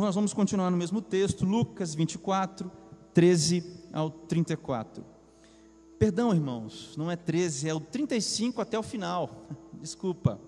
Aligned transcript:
Nós 0.00 0.14
vamos 0.14 0.34
continuar 0.34 0.70
no 0.70 0.76
mesmo 0.76 1.00
texto, 1.00 1.44
Lucas 1.44 1.94
24, 1.94 2.70
13 3.12 3.64
ao 3.92 4.10
34. 4.10 5.04
Perdão, 5.98 6.34
irmãos, 6.34 6.94
não 6.96 7.10
é 7.10 7.16
13, 7.16 7.68
é 7.68 7.74
o 7.74 7.80
35 7.80 8.60
até 8.60 8.78
o 8.78 8.82
final. 8.82 9.46
Desculpa. 9.80 10.40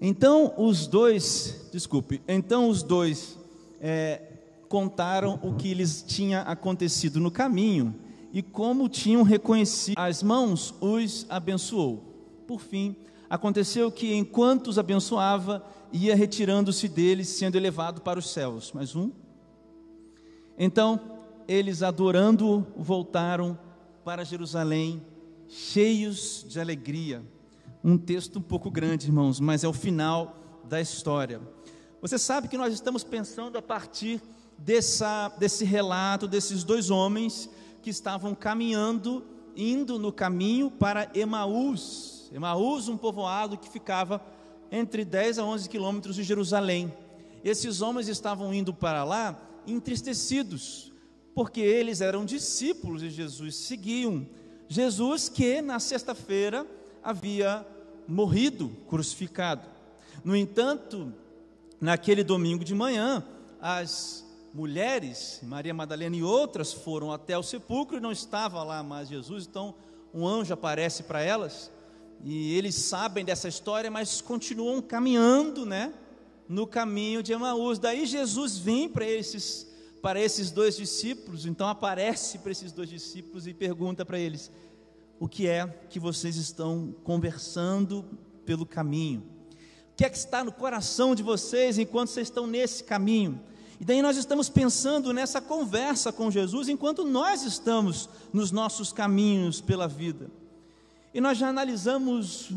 Então 0.00 0.54
os 0.56 0.86
dois, 0.86 1.68
desculpe, 1.70 2.22
então 2.26 2.70
os 2.70 2.82
dois 2.82 3.38
é, 3.80 4.22
contaram 4.66 5.38
o 5.42 5.54
que 5.54 5.74
lhes 5.74 6.02
tinha 6.02 6.40
acontecido 6.40 7.20
no 7.20 7.30
caminho 7.30 7.94
e 8.32 8.42
como 8.42 8.88
tinham 8.88 9.22
reconhecido 9.22 9.98
as 9.98 10.22
mãos, 10.22 10.74
os 10.80 11.26
abençoou. 11.28 12.02
Por 12.46 12.60
fim, 12.60 12.96
aconteceu 13.30 13.90
que 13.90 14.12
enquanto 14.12 14.66
os 14.66 14.78
abençoava, 14.78 15.64
ia 15.92 16.14
retirando-se 16.14 16.88
deles, 16.88 17.28
sendo 17.28 17.56
elevado 17.56 18.02
para 18.02 18.18
os 18.18 18.28
céus. 18.28 18.72
Mais 18.72 18.94
um. 18.94 19.10
Então, 20.58 21.00
eles 21.48 21.82
adorando, 21.82 22.66
voltaram 22.76 23.58
para 24.04 24.24
Jerusalém, 24.24 25.02
cheios 25.48 26.44
de 26.46 26.60
alegria 26.60 27.24
um 27.82 27.96
texto 27.96 28.38
um 28.38 28.42
pouco 28.42 28.70
grande, 28.70 29.06
irmãos, 29.06 29.40
mas 29.40 29.64
é 29.64 29.68
o 29.68 29.72
final 29.72 30.36
da 30.64 30.80
história. 30.80 31.40
Você 32.00 32.18
sabe 32.18 32.48
que 32.48 32.58
nós 32.58 32.72
estamos 32.72 33.02
pensando 33.02 33.56
a 33.56 33.62
partir 33.62 34.20
dessa, 34.58 35.28
desse 35.38 35.64
relato 35.64 36.28
desses 36.28 36.62
dois 36.62 36.90
homens 36.90 37.48
que 37.82 37.90
estavam 37.90 38.34
caminhando, 38.34 39.24
indo 39.56 39.98
no 39.98 40.12
caminho 40.12 40.70
para 40.70 41.10
Emaús. 41.14 42.09
Emaús, 42.32 42.88
um 42.88 42.96
povoado 42.96 43.58
que 43.58 43.68
ficava 43.68 44.20
entre 44.70 45.04
10 45.04 45.38
a 45.38 45.44
11 45.44 45.68
quilômetros 45.68 46.16
de 46.16 46.22
Jerusalém. 46.22 46.92
Esses 47.42 47.80
homens 47.80 48.08
estavam 48.08 48.54
indo 48.54 48.72
para 48.72 49.02
lá 49.04 49.40
entristecidos, 49.66 50.92
porque 51.34 51.60
eles 51.60 52.00
eram 52.00 52.24
discípulos 52.24 53.02
de 53.02 53.10
Jesus, 53.10 53.56
seguiam 53.56 54.26
Jesus 54.68 55.28
que 55.28 55.60
na 55.60 55.80
sexta-feira 55.80 56.66
havia 57.02 57.66
morrido 58.06 58.68
crucificado. 58.88 59.68
No 60.24 60.36
entanto, 60.36 61.12
naquele 61.80 62.22
domingo 62.22 62.64
de 62.64 62.74
manhã, 62.74 63.24
as 63.60 64.24
mulheres, 64.52 65.40
Maria 65.42 65.74
Madalena 65.74 66.16
e 66.16 66.22
outras, 66.22 66.72
foram 66.72 67.12
até 67.12 67.36
o 67.38 67.42
sepulcro 67.42 67.96
e 67.96 68.00
não 68.00 68.12
estava 68.12 68.62
lá 68.62 68.82
mais 68.82 69.08
Jesus, 69.08 69.46
então 69.46 69.74
um 70.12 70.26
anjo 70.26 70.52
aparece 70.52 71.04
para 71.04 71.22
elas 71.22 71.70
e 72.24 72.54
eles 72.54 72.74
sabem 72.74 73.24
dessa 73.24 73.48
história, 73.48 73.90
mas 73.90 74.20
continuam 74.20 74.82
caminhando, 74.82 75.64
né, 75.64 75.92
no 76.48 76.66
caminho 76.66 77.22
de 77.22 77.32
Emaús. 77.32 77.78
Daí 77.78 78.06
Jesus 78.06 78.58
vem 78.58 78.88
para 78.88 79.06
esses 79.06 79.68
para 80.02 80.18
esses 80.18 80.50
dois 80.50 80.78
discípulos, 80.78 81.44
então 81.44 81.68
aparece 81.68 82.38
para 82.38 82.50
esses 82.50 82.72
dois 82.72 82.88
discípulos 82.88 83.46
e 83.46 83.52
pergunta 83.52 84.04
para 84.04 84.18
eles: 84.18 84.50
o 85.18 85.28
que 85.28 85.46
é 85.46 85.66
que 85.90 86.00
vocês 86.00 86.36
estão 86.36 86.94
conversando 87.04 88.04
pelo 88.44 88.66
caminho. 88.66 89.20
O 89.92 89.96
que 89.96 90.04
é 90.04 90.10
que 90.10 90.16
está 90.16 90.42
no 90.42 90.50
coração 90.50 91.14
de 91.14 91.22
vocês 91.22 91.78
enquanto 91.78 92.08
vocês 92.08 92.26
estão 92.26 92.46
nesse 92.46 92.82
caminho? 92.82 93.40
E 93.78 93.84
daí 93.84 94.02
nós 94.02 94.16
estamos 94.16 94.48
pensando 94.48 95.12
nessa 95.12 95.40
conversa 95.40 96.10
com 96.10 96.30
Jesus 96.30 96.68
enquanto 96.68 97.04
nós 97.04 97.44
estamos 97.44 98.08
nos 98.32 98.50
nossos 98.50 98.92
caminhos 98.92 99.60
pela 99.60 99.86
vida. 99.86 100.30
E 101.12 101.20
nós 101.20 101.38
já 101.38 101.48
analisamos 101.48 102.50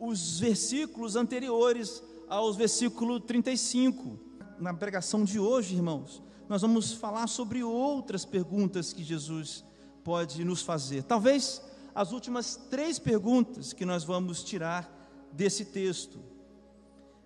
os 0.00 0.40
versículos 0.40 1.14
anteriores 1.14 2.02
aos 2.26 2.56
versículo 2.56 3.20
35. 3.20 4.18
Na 4.58 4.72
pregação 4.72 5.24
de 5.24 5.38
hoje, 5.38 5.74
irmãos, 5.74 6.22
nós 6.48 6.62
vamos 6.62 6.92
falar 6.92 7.26
sobre 7.26 7.62
outras 7.62 8.24
perguntas 8.24 8.94
que 8.94 9.04
Jesus 9.04 9.62
pode 10.02 10.42
nos 10.42 10.62
fazer. 10.62 11.02
Talvez 11.02 11.62
as 11.94 12.12
últimas 12.12 12.56
três 12.70 12.98
perguntas 12.98 13.74
que 13.74 13.84
nós 13.84 14.04
vamos 14.04 14.42
tirar 14.42 14.90
desse 15.30 15.66
texto. 15.66 16.18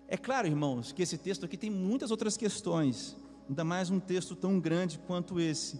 É 0.07 0.17
claro, 0.17 0.47
irmãos, 0.47 0.91
que 0.91 1.01
esse 1.01 1.17
texto 1.17 1.45
aqui 1.45 1.55
tem 1.55 1.69
muitas 1.69 2.11
outras 2.11 2.35
questões, 2.35 3.15
ainda 3.47 3.63
mais 3.63 3.89
um 3.89 4.01
texto 4.01 4.35
tão 4.35 4.59
grande 4.59 4.99
quanto 4.99 5.39
esse, 5.39 5.79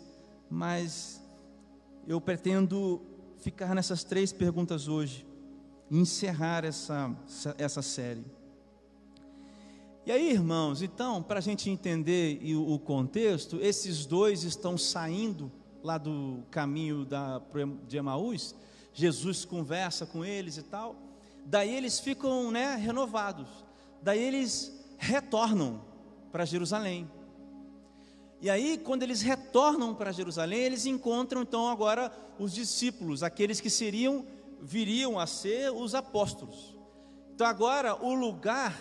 mas 0.49 1.21
eu 2.07 2.21
pretendo 2.21 3.01
ficar 3.43 3.75
nessas 3.75 4.05
três 4.05 4.31
perguntas 4.31 4.87
hoje 4.87 5.27
e 5.91 5.99
encerrar 5.99 6.63
essa, 6.63 7.13
essa 7.57 7.81
série. 7.81 8.23
E 10.05 10.11
aí, 10.11 10.31
irmãos, 10.31 10.81
então, 10.81 11.21
para 11.21 11.39
a 11.39 11.41
gente 11.41 11.69
entender 11.69 12.39
o 12.55 12.79
contexto, 12.79 13.59
esses 13.61 14.05
dois 14.05 14.43
estão 14.43 14.77
saindo 14.77 15.51
lá 15.83 15.97
do 15.97 16.43
caminho 16.49 17.03
da, 17.03 17.41
de 17.85 17.97
Emaús, 17.97 18.55
Jesus 18.93 19.43
conversa 19.43 20.05
com 20.05 20.23
eles 20.23 20.55
e 20.55 20.63
tal. 20.63 20.95
Daí 21.45 21.75
eles 21.75 21.99
ficam 21.99 22.49
né, 22.49 22.75
renovados. 22.77 23.47
Daí 24.01 24.23
eles 24.23 24.73
retornam 24.97 25.81
para 26.31 26.45
Jerusalém. 26.45 27.09
E 28.43 28.49
aí, 28.49 28.77
quando 28.77 29.03
eles 29.03 29.21
retornam 29.21 29.95
para 29.95 30.11
Jerusalém, 30.11 30.63
eles 30.63 30.85
encontram 30.85 31.43
então 31.43 31.69
agora 31.69 32.11
os 32.37 32.51
discípulos, 32.51 33.23
aqueles 33.23 33.61
que 33.61 33.69
seriam, 33.69 34.25
viriam 34.61 35.17
a 35.17 35.25
ser 35.25 35.71
os 35.71 35.95
apóstolos. 35.95 36.75
Então 37.33 37.47
agora 37.47 37.95
o 38.03 38.13
lugar 38.13 38.77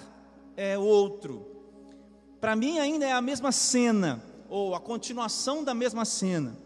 é 0.57 0.77
outro. 0.77 1.47
Para 2.41 2.57
mim 2.57 2.81
ainda 2.81 3.07
é 3.07 3.13
a 3.13 3.21
mesma 3.23 3.53
cena, 3.53 4.21
ou 4.49 4.75
a 4.75 4.81
continuação 4.81 5.63
da 5.63 5.73
mesma 5.73 6.05
cena. 6.05 6.59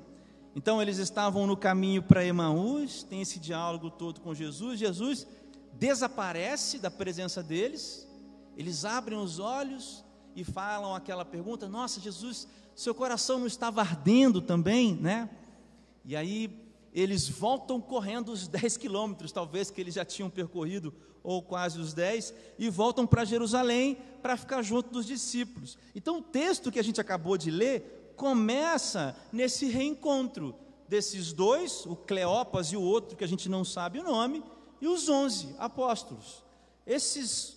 Então 0.55 0.81
eles 0.81 0.97
estavam 0.97 1.47
no 1.47 1.55
caminho 1.55 2.03
para 2.03 2.25
Emaús, 2.25 3.03
tem 3.03 3.21
esse 3.21 3.39
diálogo 3.39 3.91
todo 3.91 4.23
com 4.23 4.35
Jesus. 4.35 4.79
Jesus 4.79 5.27
desaparece 5.75 6.79
da 6.79 6.91
presença 6.91 7.43
deles, 7.43 8.09
eles 8.57 8.87
abrem 8.87 9.19
os 9.19 9.39
olhos 9.39 10.03
e 10.35 10.43
falam 10.43 10.95
aquela 10.95 11.27
pergunta: 11.27 11.69
Nossa, 11.69 12.01
Jesus, 12.01 12.49
seu 12.77 12.95
coração 12.95 13.39
não 13.39 13.47
estava 13.47 13.81
ardendo 13.81 14.41
também, 14.41 14.95
né? 14.95 15.31
E 16.05 16.15
aí 16.15 16.51
eles 16.93 17.29
voltam 17.29 17.81
correndo 17.81 18.31
os 18.31 18.47
10 18.49 18.77
quilômetros, 18.77 19.33
talvez 19.33 19.71
que 19.71 19.81
eles 19.81 19.95
já 19.95 20.05
tinham 20.05 20.31
percorrido, 20.31 20.95
ou 21.23 21.43
quase 21.43 21.81
os 21.81 21.93
10, 21.93 22.33
e 22.59 22.71
voltam 22.71 23.07
para 23.07 23.25
Jerusalém 23.25 23.99
para 24.23 24.37
ficar 24.37 24.63
junto 24.63 24.91
dos 24.91 25.07
discípulos. 25.07 25.77
Então 25.95 26.19
o 26.19 26.23
texto 26.23 26.71
que 26.71 26.79
a 26.79 26.85
gente 26.85 27.01
acabou 27.01 27.37
de 27.37 27.51
ler 27.51 28.13
começa 28.15 29.17
nesse 29.33 29.67
reencontro 29.67 30.55
desses 30.89 31.33
dois, 31.33 31.85
o 31.87 31.97
Cleopas 31.97 32.69
e 32.69 32.77
o 32.77 32.83
outro 32.83 33.17
que 33.17 33.25
a 33.25 33.29
gente 33.29 33.49
não 33.49 33.65
sabe 33.65 33.99
o 33.99 34.05
nome, 34.05 34.45
e 34.81 34.87
os 34.87 35.09
onze 35.09 35.55
apóstolos. 35.59 36.45
Esses, 36.87 37.56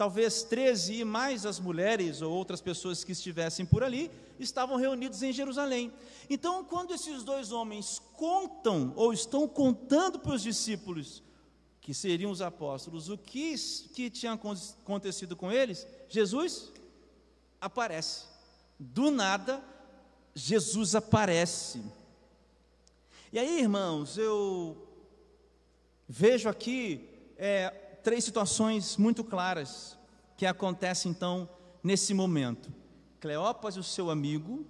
talvez 0.00 0.42
13 0.42 0.94
e 0.94 1.04
mais 1.04 1.44
as 1.44 1.60
mulheres 1.60 2.22
ou 2.22 2.32
outras 2.32 2.62
pessoas 2.62 3.04
que 3.04 3.12
estivessem 3.12 3.66
por 3.66 3.84
ali, 3.84 4.10
estavam 4.38 4.78
reunidos 4.78 5.22
em 5.22 5.30
Jerusalém. 5.30 5.92
Então, 6.30 6.64
quando 6.64 6.94
esses 6.94 7.22
dois 7.22 7.52
homens 7.52 8.00
contam, 8.14 8.94
ou 8.96 9.12
estão 9.12 9.46
contando 9.46 10.18
para 10.18 10.32
os 10.32 10.42
discípulos, 10.42 11.22
que 11.82 11.92
seriam 11.92 12.30
os 12.30 12.40
apóstolos, 12.40 13.10
o 13.10 13.18
que, 13.18 13.54
que 13.92 14.08
tinha 14.08 14.32
acontecido 14.32 15.36
com 15.36 15.52
eles, 15.52 15.86
Jesus 16.08 16.72
aparece. 17.60 18.24
Do 18.78 19.10
nada, 19.10 19.62
Jesus 20.34 20.94
aparece. 20.94 21.82
E 23.30 23.38
aí, 23.38 23.60
irmãos, 23.60 24.16
eu 24.16 24.78
vejo 26.08 26.48
aqui 26.48 27.06
é, 27.36 27.89
três 28.02 28.24
situações 28.24 28.96
muito 28.96 29.22
claras 29.22 29.98
que 30.36 30.46
acontecem 30.46 31.10
então 31.10 31.48
nesse 31.82 32.14
momento. 32.14 32.72
Cleopas 33.20 33.76
e 33.76 33.78
o 33.78 33.84
seu 33.84 34.10
amigo, 34.10 34.66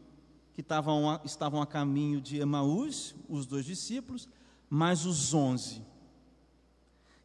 que 0.55 0.61
estavam 0.61 1.11
a, 1.11 1.21
estavam 1.25 1.63
a 1.63 1.67
caminho 1.67 2.21
de 2.21 2.39
Emaús, 2.39 3.15
os 3.29 3.47
dois 3.47 3.65
discípulos, 3.65 4.29
mais 4.69 5.07
os 5.07 5.33
onze. 5.33 5.83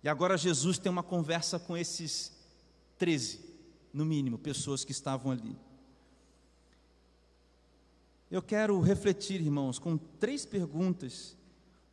E 0.04 0.10
agora 0.10 0.38
Jesus 0.38 0.78
tem 0.78 0.92
uma 0.92 1.04
conversa 1.04 1.58
com 1.58 1.76
esses 1.76 2.32
treze, 2.98 3.40
no 3.92 4.06
mínimo, 4.06 4.38
pessoas 4.38 4.86
que 4.86 4.92
estavam 4.92 5.32
ali. 5.32 5.58
Eu 8.30 8.42
quero 8.42 8.80
refletir, 8.82 9.42
irmãos, 9.42 9.80
com 9.80 9.98
três 9.98 10.46
perguntas, 10.46 11.36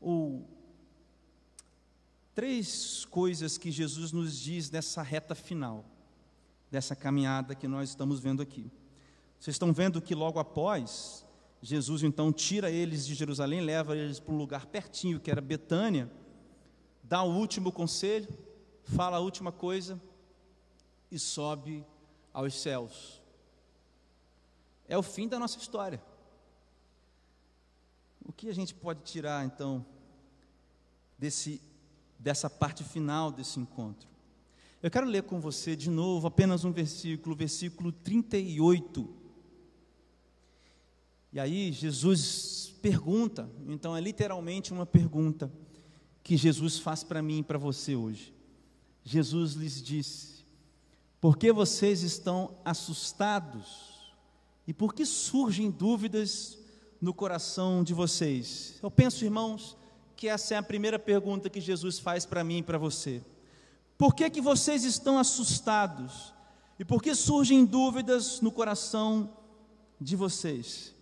ou 0.01 0.47
três 2.35 3.05
coisas 3.05 3.59
que 3.59 3.71
Jesus 3.71 4.13
nos 4.13 4.39
diz 4.39 4.71
nessa 4.71 5.03
reta 5.03 5.35
final, 5.35 5.85
dessa 6.71 6.97
caminhada 6.97 7.55
que 7.55 7.69
nós 7.69 7.91
estamos 7.91 8.21
vendo 8.21 8.43
aqui. 8.43 8.71
Vocês 9.39 9.55
estão 9.55 9.73
vendo 9.73 10.01
que 10.01 10.15
logo 10.15 10.39
após, 10.39 11.27
Jesus 11.61 12.03
então 12.03 12.33
tira 12.33 12.71
eles 12.71 13.07
de 13.07 13.15
Jerusalém, 13.15 13.61
leva 13.61 13.97
eles 13.97 14.19
para 14.19 14.33
um 14.33 14.39
lugar 14.39 14.67
pertinho, 14.67 15.21
que 15.21 15.31
era 15.31 15.41
Betânia, 15.41 16.11
dá 17.03 17.23
o 17.23 17.35
último 17.35 17.71
conselho, 17.71 18.29
fala 18.85 19.19
a 19.19 19.21
última 19.21 19.53
coisa, 19.53 20.01
e 21.11 21.19
sobe 21.19 21.85
aos 22.33 22.61
céus. 22.61 23.21
É 24.89 24.97
o 24.97 25.03
fim 25.03 25.29
da 25.29 25.39
nossa 25.39 25.59
história. 25.59 26.03
O 28.25 28.33
que 28.33 28.49
a 28.49 28.55
gente 28.55 28.75
pode 28.75 29.03
tirar 29.03 29.45
então 29.45 29.85
desse 31.19 31.61
dessa 32.23 32.49
parte 32.49 32.85
final 32.85 33.33
desse 33.33 33.59
encontro? 33.59 34.09
Eu 34.83 34.91
quero 34.91 35.07
ler 35.07 35.25
com 35.25 35.41
você 35.41 35.77
de 35.77 35.91
novo 35.91 36.27
apenas 36.27 36.65
um 36.65 36.73
versículo, 36.73 37.37
versículo 37.37 37.93
38. 37.93 39.09
E 41.33 41.41
aí 41.41 41.73
Jesus 41.73 42.75
pergunta, 42.83 43.51
então 43.67 43.97
é 43.97 44.01
literalmente 44.01 44.73
uma 44.73 44.85
pergunta 44.85 45.53
que 46.23 46.37
Jesus 46.37 46.79
faz 46.79 47.03
para 47.03 47.23
mim 47.23 47.39
e 47.39 47.43
para 47.43 47.59
você 47.59 47.95
hoje. 47.97 48.35
Jesus 49.05 49.55
lhes 49.55 49.83
disse: 49.83 50.45
Por 51.21 51.37
que 51.37 51.53
vocês 51.53 52.03
estão 52.03 52.57
assustados? 52.65 53.93
E 54.67 54.73
por 54.73 54.95
que 54.95 55.05
surgem 55.05 55.71
dúvidas 55.71 56.59
no 57.01 57.13
coração 57.13 57.83
de 57.83 57.93
vocês? 57.93 58.79
Eu 58.83 58.91
penso, 58.91 59.25
irmãos, 59.25 59.77
que 60.17 60.29
essa 60.29 60.55
é 60.55 60.57
a 60.59 60.63
primeira 60.63 60.99
pergunta 60.99 61.51
que 61.51 61.61
Jesus 61.61 61.99
faz 61.99 62.25
para 62.25 62.45
mim 62.45 62.59
e 62.59 62.63
para 62.63 62.79
você. 62.79 63.23
Por 63.97 64.15
que, 64.15 64.29
que 64.31 64.41
vocês 64.41 64.85
estão 64.85 65.19
assustados? 65.19 66.33
E 66.79 66.85
por 66.85 67.03
que 67.03 67.15
surgem 67.15 67.65
dúvidas 67.65 68.41
no 68.41 68.51
coração 68.51 69.37
de 70.01 70.17
vocês? 70.17 70.95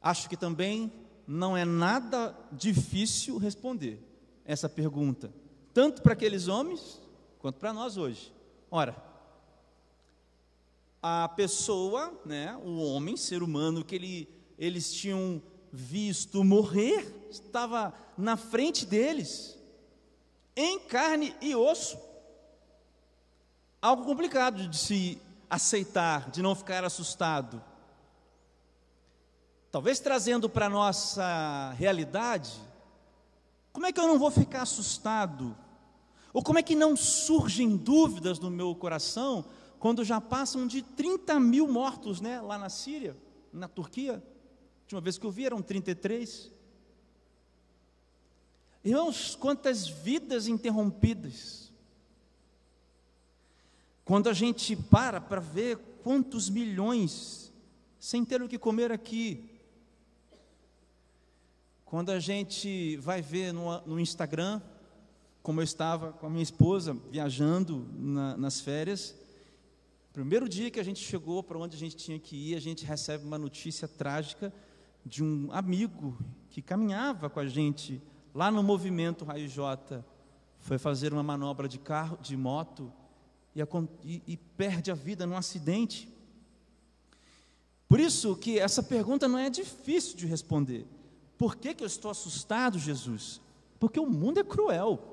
Acho 0.00 0.28
que 0.28 0.36
também 0.36 0.92
não 1.26 1.56
é 1.56 1.64
nada 1.64 2.36
difícil 2.52 3.38
responder 3.38 4.00
essa 4.44 4.68
pergunta, 4.68 5.32
tanto 5.72 6.02
para 6.02 6.12
aqueles 6.12 6.48
homens 6.48 7.00
quanto 7.38 7.58
para 7.58 7.72
nós 7.72 7.96
hoje. 7.96 8.32
Ora, 8.70 8.96
a 11.02 11.28
pessoa, 11.28 12.20
né, 12.24 12.56
o 12.64 12.80
homem, 12.82 13.16
ser 13.16 13.42
humano 13.42 13.84
que 13.84 13.94
ele, 13.94 14.28
eles 14.58 14.92
tinham 14.92 15.42
visto 15.72 16.44
morrer, 16.44 17.28
estava 17.30 17.94
na 18.16 18.36
frente 18.36 18.84
deles, 18.84 19.58
em 20.54 20.78
carne 20.80 21.34
e 21.40 21.56
osso. 21.56 21.98
Algo 23.80 24.04
complicado 24.04 24.68
de 24.68 24.76
se 24.76 25.20
aceitar, 25.48 26.30
de 26.30 26.42
não 26.42 26.54
ficar 26.54 26.84
assustado. 26.84 27.62
Talvez 29.70 29.98
trazendo 29.98 30.50
para 30.50 30.66
a 30.66 30.70
nossa 30.70 31.74
realidade, 31.78 32.52
como 33.72 33.86
é 33.86 33.92
que 33.92 33.98
eu 33.98 34.06
não 34.06 34.18
vou 34.18 34.30
ficar 34.30 34.62
assustado? 34.62 35.56
Ou 36.34 36.42
como 36.42 36.58
é 36.58 36.62
que 36.62 36.74
não 36.74 36.94
surgem 36.94 37.76
dúvidas 37.76 38.38
no 38.38 38.50
meu 38.50 38.74
coração 38.74 39.44
quando 39.78 40.04
já 40.04 40.20
passam 40.20 40.66
de 40.66 40.82
30 40.82 41.40
mil 41.40 41.66
mortos 41.66 42.20
né, 42.20 42.40
lá 42.40 42.58
na 42.58 42.68
Síria, 42.68 43.16
na 43.50 43.66
Turquia? 43.66 44.22
Última 44.92 45.00
vez 45.00 45.16
que 45.16 45.24
eu 45.24 45.30
vi 45.30 45.46
eram 45.46 45.62
33. 45.62 46.52
Irmãos, 48.84 49.34
quantas 49.34 49.88
vidas 49.88 50.46
interrompidas. 50.46 51.72
Quando 54.04 54.28
a 54.28 54.34
gente 54.34 54.76
para 54.76 55.18
para 55.18 55.40
ver 55.40 55.78
quantos 56.02 56.50
milhões 56.50 57.50
sem 57.98 58.22
ter 58.22 58.42
o 58.42 58.48
que 58.48 58.58
comer 58.58 58.92
aqui, 58.92 59.58
quando 61.86 62.10
a 62.10 62.20
gente 62.20 62.98
vai 62.98 63.22
ver 63.22 63.50
no, 63.50 63.80
no 63.86 63.98
Instagram, 63.98 64.60
como 65.42 65.60
eu 65.60 65.64
estava 65.64 66.12
com 66.12 66.26
a 66.26 66.30
minha 66.30 66.42
esposa 66.42 66.92
viajando 67.10 67.88
na, 67.94 68.36
nas 68.36 68.60
férias, 68.60 69.14
primeiro 70.12 70.46
dia 70.46 70.70
que 70.70 70.78
a 70.78 70.84
gente 70.84 71.00
chegou 71.00 71.42
para 71.42 71.56
onde 71.56 71.76
a 71.76 71.80
gente 71.80 71.96
tinha 71.96 72.18
que 72.18 72.36
ir, 72.36 72.56
a 72.56 72.60
gente 72.60 72.84
recebe 72.84 73.24
uma 73.24 73.38
notícia 73.38 73.88
trágica 73.88 74.52
de 75.04 75.22
um 75.22 75.50
amigo 75.52 76.16
que 76.50 76.62
caminhava 76.62 77.28
com 77.28 77.40
a 77.40 77.46
gente 77.46 78.00
lá 78.34 78.50
no 78.50 78.62
movimento 78.62 79.24
Raio 79.24 79.48
J, 79.48 80.04
foi 80.58 80.78
fazer 80.78 81.12
uma 81.12 81.22
manobra 81.22 81.68
de 81.68 81.78
carro, 81.78 82.18
de 82.22 82.36
moto 82.36 82.92
e, 83.54 83.60
e, 84.04 84.22
e 84.26 84.36
perde 84.36 84.90
a 84.90 84.94
vida 84.94 85.26
num 85.26 85.36
acidente. 85.36 86.08
Por 87.88 88.00
isso 88.00 88.36
que 88.36 88.58
essa 88.58 88.82
pergunta 88.82 89.28
não 89.28 89.38
é 89.38 89.50
difícil 89.50 90.16
de 90.16 90.26
responder. 90.26 90.86
Por 91.36 91.56
que, 91.56 91.74
que 91.74 91.82
eu 91.82 91.86
estou 91.86 92.10
assustado, 92.10 92.78
Jesus? 92.78 93.40
Porque 93.78 93.98
o 93.98 94.06
mundo 94.06 94.38
é 94.38 94.44
cruel. 94.44 95.12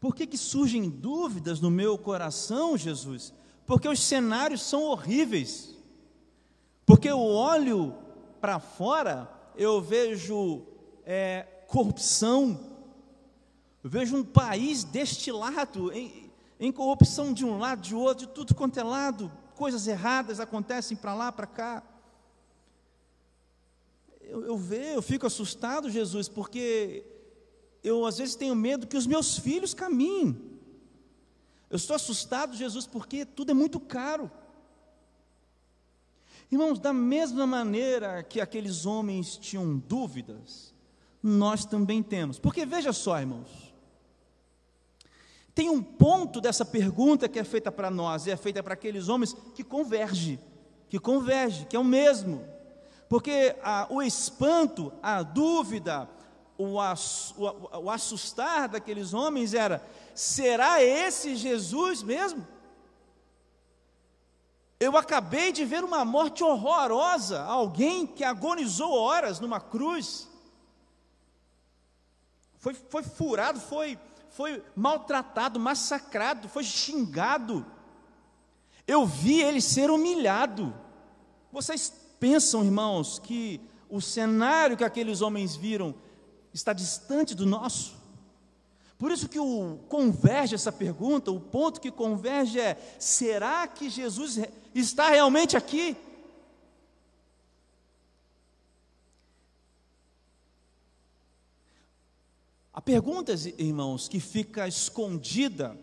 Por 0.00 0.14
que, 0.14 0.26
que 0.26 0.38
surgem 0.38 0.88
dúvidas 0.88 1.60
no 1.60 1.70
meu 1.70 1.98
coração, 1.98 2.76
Jesus? 2.76 3.34
Porque 3.66 3.88
os 3.88 4.00
cenários 4.00 4.62
são 4.62 4.84
horríveis. 4.84 5.76
Porque 6.86 7.08
eu 7.08 7.20
olho 7.20 7.94
para 8.42 8.60
fora, 8.60 9.30
eu 9.56 9.80
vejo 9.80 10.66
é, 11.06 11.46
corrupção, 11.66 12.60
eu 13.82 13.88
vejo 13.88 14.16
um 14.16 14.24
país 14.24 14.84
destilado 14.84 15.90
em, 15.92 16.30
em 16.60 16.70
corrupção 16.70 17.32
de 17.32 17.44
um 17.44 17.58
lado, 17.58 17.80
de 17.80 17.94
outro, 17.94 18.26
de 18.26 18.32
tudo 18.34 18.54
quanto 18.54 18.78
é 18.78 18.82
lado, 18.82 19.32
coisas 19.54 19.86
erradas 19.86 20.40
acontecem 20.40 20.94
para 20.94 21.14
lá, 21.14 21.32
para 21.32 21.46
cá 21.46 21.82
eu, 24.32 24.46
eu 24.46 24.56
vejo, 24.56 24.94
eu 24.94 25.02
fico 25.02 25.26
assustado, 25.26 25.90
Jesus, 25.90 26.26
porque 26.26 27.04
eu 27.84 28.06
às 28.06 28.16
vezes 28.16 28.34
tenho 28.34 28.54
medo 28.54 28.86
que 28.86 28.96
os 28.96 29.06
meus 29.06 29.38
filhos 29.38 29.74
caminhem. 29.74 30.40
Eu 31.68 31.76
estou 31.76 31.94
assustado, 31.94 32.56
Jesus, 32.56 32.86
porque 32.86 33.26
tudo 33.26 33.50
é 33.50 33.54
muito 33.54 33.78
caro. 33.78 34.30
Irmãos, 36.52 36.78
da 36.78 36.92
mesma 36.92 37.46
maneira 37.46 38.22
que 38.22 38.38
aqueles 38.38 38.84
homens 38.84 39.38
tinham 39.38 39.78
dúvidas, 39.78 40.74
nós 41.22 41.64
também 41.64 42.02
temos. 42.02 42.38
Porque 42.38 42.66
veja 42.66 42.92
só, 42.92 43.18
irmãos, 43.18 43.74
tem 45.54 45.70
um 45.70 45.82
ponto 45.82 46.42
dessa 46.42 46.62
pergunta 46.62 47.26
que 47.26 47.38
é 47.38 47.44
feita 47.44 47.72
para 47.72 47.90
nós 47.90 48.26
e 48.26 48.30
é 48.30 48.36
feita 48.36 48.62
para 48.62 48.74
aqueles 48.74 49.08
homens 49.08 49.34
que 49.54 49.64
converge, 49.64 50.38
que 50.90 50.98
converge, 50.98 51.64
que 51.64 51.74
é 51.74 51.78
o 51.78 51.84
mesmo. 51.84 52.46
Porque 53.08 53.56
ah, 53.62 53.86
o 53.88 54.02
espanto, 54.02 54.92
a 55.02 55.22
dúvida, 55.22 56.06
o, 56.58 56.78
ass, 56.78 57.34
o, 57.38 57.78
o 57.84 57.90
assustar 57.90 58.68
daqueles 58.68 59.14
homens 59.14 59.54
era: 59.54 59.82
será 60.14 60.82
esse 60.82 61.34
Jesus 61.34 62.02
mesmo? 62.02 62.46
Eu 64.82 64.96
acabei 64.96 65.52
de 65.52 65.64
ver 65.64 65.84
uma 65.84 66.04
morte 66.04 66.42
horrorosa, 66.42 67.40
alguém 67.40 68.04
que 68.04 68.24
agonizou 68.24 68.92
horas 68.92 69.38
numa 69.38 69.60
cruz, 69.60 70.28
foi, 72.58 72.74
foi 72.74 73.04
furado, 73.04 73.60
foi, 73.60 73.96
foi 74.30 74.60
maltratado, 74.74 75.60
massacrado, 75.60 76.48
foi 76.48 76.64
xingado. 76.64 77.64
Eu 78.84 79.06
vi 79.06 79.40
ele 79.40 79.60
ser 79.60 79.88
humilhado. 79.88 80.74
Vocês 81.52 81.92
pensam, 82.18 82.64
irmãos, 82.64 83.20
que 83.20 83.60
o 83.88 84.00
cenário 84.00 84.76
que 84.76 84.82
aqueles 84.82 85.20
homens 85.20 85.54
viram 85.54 85.94
está 86.52 86.72
distante 86.72 87.36
do 87.36 87.46
nosso? 87.46 88.01
Por 88.98 89.10
isso 89.10 89.28
que 89.28 89.38
o 89.38 89.78
converge 89.88 90.54
essa 90.54 90.70
pergunta, 90.70 91.30
o 91.30 91.40
ponto 91.40 91.80
que 91.80 91.90
converge 91.90 92.60
é: 92.60 92.76
será 92.98 93.66
que 93.66 93.90
Jesus 93.90 94.38
está 94.74 95.08
realmente 95.08 95.56
aqui? 95.56 95.96
A 102.72 102.80
pergunta, 102.80 103.34
irmãos, 103.58 104.08
que 104.08 104.18
fica 104.18 104.66
escondida 104.66 105.78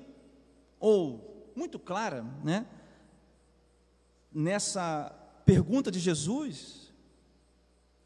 ou 0.80 1.52
muito 1.56 1.78
clara, 1.78 2.24
né? 2.44 2.66
Nessa 4.32 5.12
pergunta 5.46 5.92
de 5.92 6.00
Jesus 6.00 6.92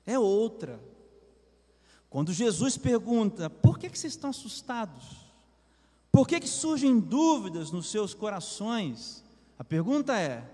é 0.06 0.20
outra. 0.20 0.80
Quando 2.14 2.32
Jesus 2.32 2.78
pergunta: 2.78 3.50
por 3.50 3.80
que, 3.80 3.90
que 3.90 3.98
vocês 3.98 4.14
estão 4.14 4.30
assustados? 4.30 5.04
Por 6.12 6.28
que, 6.28 6.40
que 6.40 6.48
surgem 6.48 7.00
dúvidas 7.00 7.72
nos 7.72 7.90
seus 7.90 8.14
corações? 8.14 9.24
A 9.58 9.64
pergunta 9.64 10.16
é: 10.16 10.48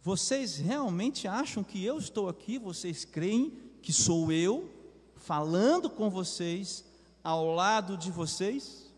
vocês 0.00 0.56
realmente 0.56 1.26
acham 1.26 1.64
que 1.64 1.84
eu 1.84 1.98
estou 1.98 2.28
aqui? 2.28 2.60
Vocês 2.60 3.04
creem 3.04 3.58
que 3.82 3.92
sou 3.92 4.30
eu 4.30 4.70
falando 5.16 5.90
com 5.90 6.08
vocês, 6.08 6.84
ao 7.24 7.52
lado 7.52 7.96
de 7.96 8.12
vocês? 8.12 8.88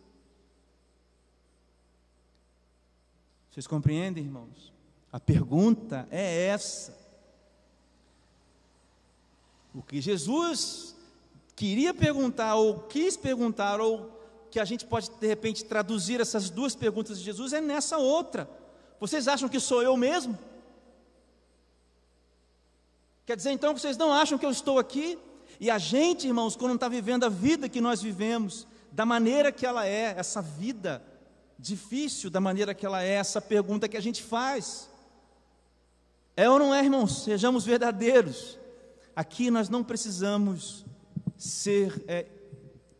Vocês 3.51 3.67
compreendem, 3.67 4.23
irmãos? 4.23 4.71
A 5.11 5.19
pergunta 5.19 6.07
é 6.11 6.49
essa. 6.49 6.95
O 9.75 9.83
que 9.83 9.99
Jesus 9.99 11.01
queria 11.62 11.95
perguntar, 11.95 12.57
ou 12.57 12.81
quis 12.81 13.16
perguntar, 13.16 13.81
ou 13.81 14.11
que 14.50 14.59
a 14.59 14.64
gente 14.64 14.85
pode, 14.85 15.09
de 15.09 15.26
repente, 15.28 15.64
traduzir 15.64 16.21
essas 16.21 16.50
duas 16.50 16.75
perguntas 16.75 17.21
de 17.21 17.25
Jesus 17.25 17.52
é 17.52 17.61
nessa 17.61 17.99
outra. 17.99 18.50
Vocês 18.99 19.28
acham 19.28 19.49
que 19.49 19.61
sou 19.61 19.81
eu 19.81 19.97
mesmo? 19.97 20.37
Quer 23.25 23.37
dizer 23.37 23.52
então 23.52 23.73
que 23.73 23.81
vocês 23.81 23.97
não 23.97 24.12
acham 24.12 24.37
que 24.37 24.45
eu 24.45 24.50
estou 24.50 24.76
aqui? 24.76 25.16
E 25.61 25.71
a 25.71 25.78
gente, 25.78 26.26
irmãos, 26.26 26.57
quando 26.57 26.75
está 26.75 26.88
vivendo 26.88 27.23
a 27.23 27.28
vida 27.28 27.69
que 27.69 27.81
nós 27.81 28.02
vivemos, 28.02 28.66
da 28.90 29.07
maneira 29.07 29.52
que 29.52 29.64
ela 29.64 29.87
é, 29.87 30.16
essa 30.19 30.42
vida 30.42 31.00
difícil, 31.57 32.28
da 32.28 32.40
maneira 32.40 32.75
que 32.75 32.85
ela 32.85 33.04
é, 33.04 33.12
essa 33.12 33.40
pergunta 33.40 33.88
que 33.88 33.97
a 33.97 34.02
gente 34.02 34.21
faz. 34.21 34.90
É 36.37 36.50
ou 36.50 36.59
não 36.59 36.75
é, 36.75 36.83
irmãos? 36.83 37.23
Sejamos 37.23 37.64
verdadeiros. 37.64 38.59
Aqui 39.14 39.49
nós 39.49 39.69
não 39.69 39.85
precisamos 39.85 40.85
ser 41.43 42.05
é, 42.07 42.23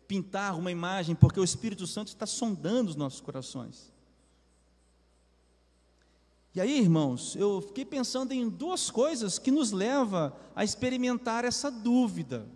pintar 0.09 0.59
uma 0.59 0.71
imagem, 0.71 1.15
porque 1.15 1.39
o 1.39 1.45
Espírito 1.45 1.87
Santo 1.87 2.09
está 2.09 2.27
sondando 2.27 2.91
os 2.91 2.97
nossos 2.97 3.21
corações. 3.21 3.93
E 6.55 6.61
aí, 6.61 6.79
irmãos, 6.79 7.37
eu 7.37 7.63
fiquei 7.63 7.85
pensando 7.85 8.33
em 8.33 8.49
duas 8.49 8.91
coisas 8.91 9.39
que 9.39 9.51
nos 9.51 9.71
leva 9.71 10.37
a 10.55 10.65
experimentar 10.65 11.45
essa 11.45 11.71
dúvida. 11.71 12.47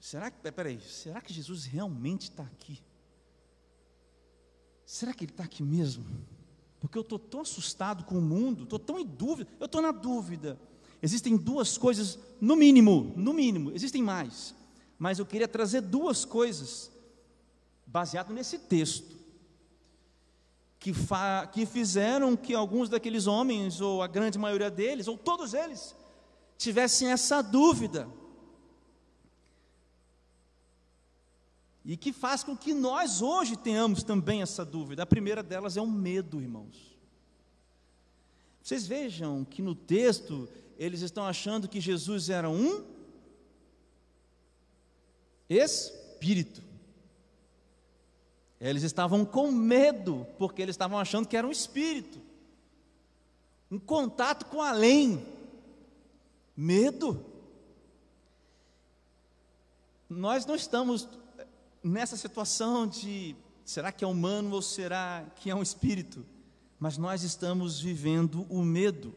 Será 0.00 0.30
que, 0.30 0.50
peraí, 0.52 0.80
será 0.80 1.20
que 1.20 1.32
Jesus 1.32 1.64
realmente 1.64 2.30
está 2.30 2.44
aqui? 2.44 2.80
Será 4.86 5.12
que 5.12 5.24
ele 5.24 5.32
está 5.32 5.44
aqui 5.44 5.62
mesmo? 5.62 6.04
Porque 6.80 6.96
eu 6.96 7.02
estou 7.02 7.18
tão 7.18 7.40
assustado 7.40 8.04
com 8.04 8.18
o 8.18 8.22
mundo, 8.22 8.64
estou 8.64 8.78
tão 8.78 9.00
em 9.00 9.06
dúvida, 9.06 9.50
eu 9.58 9.66
estou 9.66 9.82
na 9.82 9.90
dúvida. 9.90 10.58
Existem 11.04 11.36
duas 11.36 11.76
coisas, 11.76 12.18
no 12.40 12.56
mínimo, 12.56 13.12
no 13.14 13.34
mínimo, 13.34 13.70
existem 13.72 14.02
mais, 14.02 14.54
mas 14.98 15.18
eu 15.18 15.26
queria 15.26 15.46
trazer 15.46 15.82
duas 15.82 16.24
coisas, 16.24 16.90
baseado 17.86 18.32
nesse 18.32 18.58
texto, 18.58 19.14
que, 20.80 20.94
que 21.52 21.66
fizeram 21.66 22.34
que 22.34 22.54
alguns 22.54 22.88
daqueles 22.88 23.26
homens, 23.26 23.82
ou 23.82 24.00
a 24.00 24.06
grande 24.06 24.38
maioria 24.38 24.70
deles, 24.70 25.06
ou 25.06 25.18
todos 25.18 25.52
eles, 25.52 25.94
tivessem 26.56 27.12
essa 27.12 27.42
dúvida. 27.42 28.08
E 31.84 31.98
que 31.98 32.14
faz 32.14 32.42
com 32.42 32.56
que 32.56 32.72
nós 32.72 33.20
hoje 33.20 33.58
tenhamos 33.58 34.02
também 34.02 34.40
essa 34.40 34.64
dúvida. 34.64 35.02
A 35.02 35.06
primeira 35.06 35.42
delas 35.42 35.76
é 35.76 35.82
o 35.82 35.86
medo, 35.86 36.40
irmãos. 36.40 36.98
Vocês 38.62 38.86
vejam 38.86 39.44
que 39.44 39.60
no 39.60 39.74
texto 39.74 40.48
eles 40.78 41.00
estão 41.00 41.24
achando 41.24 41.68
que 41.68 41.80
Jesus 41.80 42.30
era 42.30 42.48
um 42.48 42.84
espírito. 45.48 46.62
Eles 48.60 48.82
estavam 48.82 49.24
com 49.24 49.50
medo, 49.52 50.26
porque 50.38 50.62
eles 50.62 50.74
estavam 50.74 50.98
achando 50.98 51.28
que 51.28 51.36
era 51.36 51.46
um 51.46 51.50
espírito. 51.50 52.20
Um 53.70 53.78
contato 53.78 54.46
com 54.46 54.62
além. 54.62 55.26
Medo. 56.56 57.24
Nós 60.08 60.46
não 60.46 60.54
estamos 60.54 61.08
nessa 61.82 62.16
situação 62.16 62.86
de 62.86 63.36
será 63.64 63.90
que 63.90 64.04
é 64.04 64.06
humano 64.06 64.54
ou 64.54 64.62
será 64.62 65.26
que 65.36 65.50
é 65.50 65.54
um 65.54 65.62
espírito? 65.62 66.24
Mas 66.78 66.96
nós 66.96 67.22
estamos 67.22 67.80
vivendo 67.80 68.46
o 68.48 68.62
medo. 68.62 69.14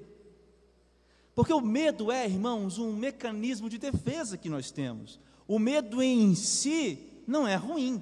Porque 1.38 1.54
o 1.54 1.62
medo 1.62 2.12
é, 2.12 2.26
irmãos, 2.26 2.80
um 2.80 2.92
mecanismo 2.92 3.70
de 3.70 3.78
defesa 3.78 4.40
que 4.40 4.50
nós 4.50 4.72
temos. 4.72 5.20
O 5.48 5.60
medo 5.60 6.02
em 6.02 6.34
si 6.34 7.22
não 7.28 7.48
é 7.48 7.54
ruim. 7.54 8.02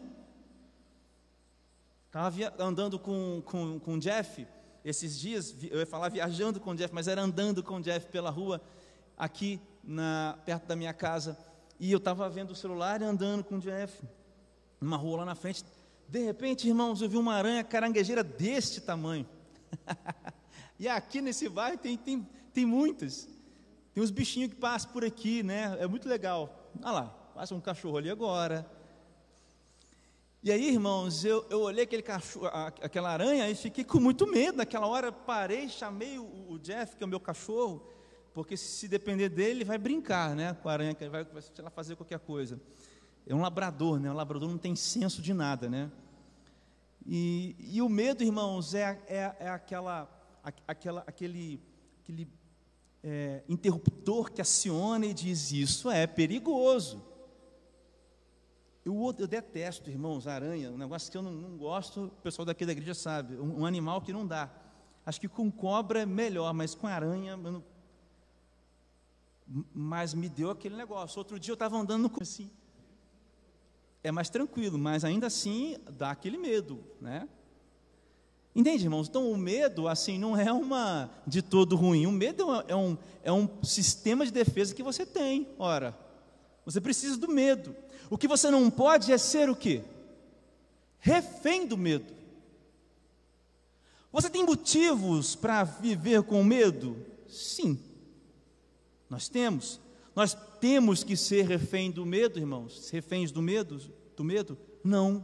Estava 2.06 2.54
andando 2.58 2.98
com, 2.98 3.44
com, 3.46 3.77
com 3.77 4.00
Jeff 4.00 4.48
esses 4.86 5.20
dias, 5.20 5.54
eu 5.63 5.80
ia 5.80 5.86
falar 5.86 6.08
viajando 6.08 6.62
com 6.62 6.74
Jeff, 6.74 6.96
mas 6.96 7.10
era 7.10 7.22
andando 7.22 7.62
com 7.62 7.82
Jeff 7.82 8.08
pela 8.08 8.30
rua, 8.30 8.62
aqui 9.18 9.60
na, 9.84 10.39
perto 10.46 10.65
da 10.68 10.75
minha 10.77 10.94
casa. 10.94 11.38
E 11.77 11.92
eu 11.92 11.98
estava 11.98 12.30
vendo 12.30 12.51
o 12.51 12.56
celular 12.56 13.01
e 13.01 13.04
andando 13.04 13.44
com 13.44 13.60
Jeff 13.60 14.01
numa 14.80 14.96
rua 14.96 15.18
lá 15.18 15.25
na 15.25 15.36
frente. 15.36 15.65
De 16.08 16.24
repente, 16.24 16.70
irmãos, 16.70 17.01
eu 17.01 17.10
vi 17.10 17.18
uma 17.18 17.34
aranha 17.34 17.65
caranguejeira 17.65 18.24
deste 18.24 18.80
tamanho. 18.80 19.27
e 20.80 20.88
aqui 20.88 21.20
nesse 21.20 21.50
bairro 21.50 21.77
tem, 21.77 21.98
tem, 21.98 22.25
tem 22.56 22.66
muitas. 22.66 23.28
Tem 23.94 24.02
uns 24.02 24.12
bichinhos 24.12 24.50
que 24.50 24.56
passam 24.56 24.92
por 24.92 25.04
aqui, 25.04 25.44
né? 25.44 25.78
É 25.80 25.86
muito 25.86 26.08
legal. 26.08 26.72
Olha 26.82 26.92
lá, 26.92 27.04
passa 27.36 27.54
um 27.54 27.60
cachorro 27.60 27.98
ali 27.98 28.10
agora. 28.10 28.66
E 30.42 30.52
aí, 30.52 30.70
irmãos, 30.70 31.26
eu, 31.26 31.46
eu 31.50 31.62
olhei 31.62 31.84
aquele 31.84 32.02
cachorro, 32.02 32.48
aquela 32.82 33.10
aranha 33.10 33.50
e 33.50 33.56
fiquei 33.56 33.84
com 33.84 34.00
muito 34.00 34.26
medo. 34.26 34.58
Naquela 34.58 34.88
hora 34.88 35.12
parei, 35.12 35.68
chamei 35.68 36.18
o, 36.18 36.52
o 36.52 36.60
Jeff, 36.60 36.96
que 36.96 37.04
é 37.04 37.06
o 37.06 37.10
meu 37.10 37.20
cachorro, 37.20 37.86
porque 38.34 38.56
se, 38.56 38.88
depender 38.88 39.28
dele, 39.28 39.52
ele 39.52 39.66
vai 39.66 39.78
brincar 39.78 40.36
né, 40.36 40.54
com 40.54 40.70
a 40.70 40.74
aranha, 40.74 40.96
vai, 41.10 41.24
vai 41.24 41.72
fazer 41.74 41.96
qualquer 41.96 42.20
coisa. 42.20 42.62
É 43.28 43.34
um 43.34 43.42
labrador, 43.42 44.00
né? 44.00 44.10
O 44.12 44.14
labrador 44.14 44.48
não 44.48 44.58
tem 44.58 44.76
senso 44.76 45.22
de 45.22 45.34
nada, 45.34 45.68
né? 45.68 45.92
E, 47.06 47.56
e 47.60 47.82
o 47.82 47.90
medo, 47.90 48.24
irmãos, 48.24 48.74
é, 48.74 49.02
é, 49.08 49.36
é 49.40 49.50
aquela, 49.50 50.08
aquela, 50.68 51.04
aquele, 51.08 51.60
aquele 52.04 52.28
é, 53.08 53.44
interruptor 53.48 54.32
que 54.32 54.42
aciona 54.42 55.06
e 55.06 55.14
diz: 55.14 55.52
Isso 55.52 55.92
é 55.92 56.08
perigoso. 56.08 57.04
Eu, 58.84 59.16
eu 59.18 59.28
detesto, 59.28 59.90
irmãos, 59.90 60.26
aranha, 60.26 60.72
um 60.72 60.78
negócio 60.78 61.12
que 61.12 61.18
eu 61.18 61.22
não, 61.22 61.32
não, 61.32 61.58
gosto, 61.58 62.06
o 62.06 62.22
pessoal 62.22 62.46
daqui 62.46 62.66
da 62.66 62.72
igreja 62.72 62.96
sabe, 62.96 63.36
um, 63.36 63.62
um, 63.62 63.66
animal 63.66 64.02
que 64.02 64.12
não 64.12 64.26
dá. 64.26 64.50
Acho 65.06 65.22
que 65.22 65.28
com 65.28 65.52
cobra 65.52 66.02
é 66.02 66.06
melhor, 66.06 66.52
mas 66.54 66.74
com 66.74 66.88
aranha. 66.88 67.38
Não... 67.38 67.64
Mas 69.72 70.16
me 70.16 70.28
deu 70.28 70.50
aquele 70.50 70.76
negócio. 70.76 71.20
Outro 71.20 71.40
dia 71.40 71.52
eu 71.52 71.56
estava 71.56 71.78
andando 71.78 72.12
assim 72.20 72.50
é 74.04 74.12
mais 74.12 74.30
tranquilo, 74.30 74.78
mas 74.78 75.04
ainda 75.04 75.28
assim 75.28 75.78
dá 75.98 76.12
aquele 76.12 76.38
medo, 76.38 76.84
né? 77.02 77.28
Entende, 78.56 78.86
irmãos? 78.86 79.10
Então 79.10 79.30
o 79.30 79.38
medo, 79.38 79.86
assim, 79.86 80.18
não 80.18 80.38
é 80.38 80.52
uma 80.52 81.10
de 81.28 81.42
todo 81.42 81.76
ruim. 81.76 82.06
O 82.06 82.12
medo 82.12 82.46
é 82.68 82.76
um, 82.76 82.98
é 83.22 83.32
um 83.32 83.50
sistema 83.62 84.26
de 84.26 84.32
defesa 84.32 84.74
que 84.74 84.82
você 84.82 85.06
tem. 85.06 85.46
Ora, 85.60 85.94
você 86.66 86.80
precisa 86.80 87.18
do 87.18 87.28
medo. 87.28 87.76
O 88.10 88.18
que 88.18 88.30
você 88.30 88.50
não 88.50 88.70
pode 88.72 89.12
é 89.12 89.18
ser 89.18 89.50
o 89.50 89.56
quê? 89.56 89.82
Refém 91.00 91.68
do 91.68 91.78
medo. 91.78 92.14
Você 94.10 94.30
tem 94.30 94.46
motivos 94.46 95.36
para 95.36 95.66
viver 95.66 96.24
com 96.24 96.42
medo? 96.42 96.96
Sim. 97.28 97.78
Nós 99.10 99.28
temos. 99.28 99.82
Nós 100.16 100.34
temos 100.62 101.04
que 101.04 101.18
ser 101.18 101.46
refém 101.46 101.92
do 101.92 102.06
medo, 102.06 102.40
irmãos? 102.40 102.90
Reféns 102.90 103.32
do 103.34 103.42
medo? 103.42 103.82
Do 104.16 104.24
medo? 104.24 104.58
Não. 104.82 105.22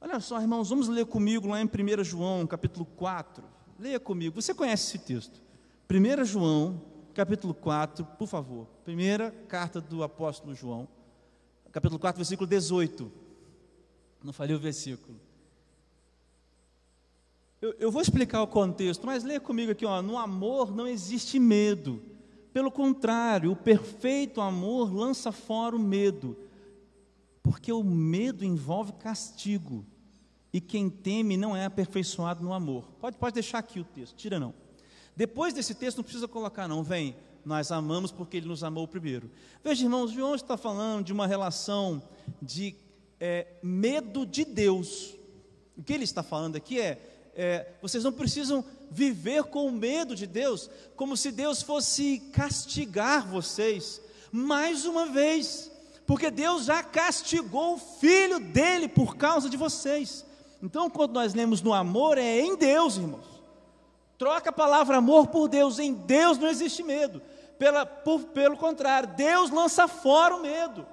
Olha 0.00 0.18
só, 0.18 0.40
irmãos, 0.40 0.70
vamos 0.70 0.88
ler 0.88 1.04
comigo 1.04 1.46
lá 1.46 1.60
em 1.60 1.66
1 1.66 2.04
João, 2.04 2.46
capítulo 2.46 2.86
4. 2.96 3.44
Leia 3.78 4.00
comigo. 4.00 4.40
Você 4.40 4.54
conhece 4.54 4.96
esse 4.96 5.04
texto? 5.04 5.42
1 5.90 6.24
João, 6.24 6.80
capítulo 7.12 7.52
4, 7.52 8.04
por 8.18 8.26
favor. 8.26 8.66
Primeira 8.82 9.30
carta 9.46 9.78
do 9.78 10.02
apóstolo 10.02 10.54
João, 10.54 10.88
capítulo 11.70 11.98
4, 11.98 12.16
versículo 12.16 12.46
18. 12.46 13.12
Não 14.24 14.32
falei 14.32 14.56
o 14.56 14.58
versículo. 14.58 15.20
Eu, 17.60 17.74
eu, 17.78 17.90
vou 17.90 18.00
explicar 18.00 18.42
o 18.42 18.46
contexto, 18.46 19.04
mas 19.06 19.22
leia 19.22 19.38
comigo 19.38 19.72
aqui, 19.72 19.84
ó, 19.84 20.00
no 20.00 20.16
amor 20.16 20.74
não 20.74 20.86
existe 20.86 21.38
medo. 21.38 22.02
Pelo 22.54 22.70
contrário, 22.70 23.52
o 23.52 23.56
perfeito 23.56 24.40
amor 24.40 24.94
lança 24.94 25.30
fora 25.30 25.76
o 25.76 25.78
medo, 25.78 26.36
porque 27.50 27.72
o 27.72 27.82
medo 27.82 28.44
envolve 28.44 28.92
castigo, 28.92 29.84
e 30.52 30.60
quem 30.60 30.88
teme 30.88 31.36
não 31.36 31.56
é 31.56 31.64
aperfeiçoado 31.64 32.44
no 32.44 32.52
amor. 32.52 32.84
Pode, 33.00 33.16
pode 33.16 33.34
deixar 33.34 33.58
aqui 33.58 33.80
o 33.80 33.84
texto, 33.84 34.14
tira 34.14 34.38
não. 34.38 34.54
Depois 35.16 35.52
desse 35.52 35.74
texto 35.74 35.96
não 35.96 36.04
precisa 36.04 36.28
colocar 36.28 36.68
não, 36.68 36.84
vem, 36.84 37.16
nós 37.44 37.72
amamos 37.72 38.12
porque 38.12 38.36
ele 38.36 38.46
nos 38.46 38.62
amou 38.62 38.86
primeiro. 38.86 39.28
Veja, 39.64 39.82
irmãos, 39.82 40.12
João 40.12 40.36
está 40.36 40.56
falando 40.56 41.04
de 41.04 41.12
uma 41.12 41.26
relação 41.26 42.00
de 42.40 42.76
é, 43.18 43.48
medo 43.64 44.24
de 44.24 44.44
Deus. 44.44 45.16
O 45.76 45.82
que 45.82 45.92
ele 45.92 46.04
está 46.04 46.22
falando 46.22 46.54
aqui 46.54 46.80
é, 46.80 47.32
é, 47.34 47.72
vocês 47.82 48.04
não 48.04 48.12
precisam 48.12 48.64
viver 48.92 49.42
com 49.42 49.68
medo 49.72 50.14
de 50.14 50.24
Deus, 50.28 50.70
como 50.94 51.16
se 51.16 51.32
Deus 51.32 51.62
fosse 51.62 52.20
castigar 52.32 53.26
vocês 53.26 54.00
mais 54.32 54.84
uma 54.84 55.06
vez, 55.06 55.69
porque 56.10 56.28
Deus 56.28 56.64
já 56.64 56.82
castigou 56.82 57.74
o 57.74 57.78
filho 57.78 58.40
dele 58.40 58.88
por 58.88 59.14
causa 59.16 59.48
de 59.48 59.56
vocês. 59.56 60.26
Então, 60.60 60.90
quando 60.90 61.12
nós 61.12 61.34
lemos 61.34 61.62
no 61.62 61.72
amor, 61.72 62.18
é 62.18 62.40
em 62.40 62.56
Deus, 62.56 62.96
irmãos. 62.96 63.40
Troca 64.18 64.50
a 64.50 64.52
palavra 64.52 64.96
amor 64.96 65.28
por 65.28 65.46
Deus, 65.46 65.78
em 65.78 65.94
Deus 65.94 66.36
não 66.36 66.48
existe 66.48 66.82
medo. 66.82 67.22
Pela, 67.60 67.86
por, 67.86 68.22
pelo 68.22 68.56
contrário, 68.56 69.10
Deus 69.16 69.52
lança 69.52 69.86
fora 69.86 70.34
o 70.34 70.42
medo, 70.42 70.84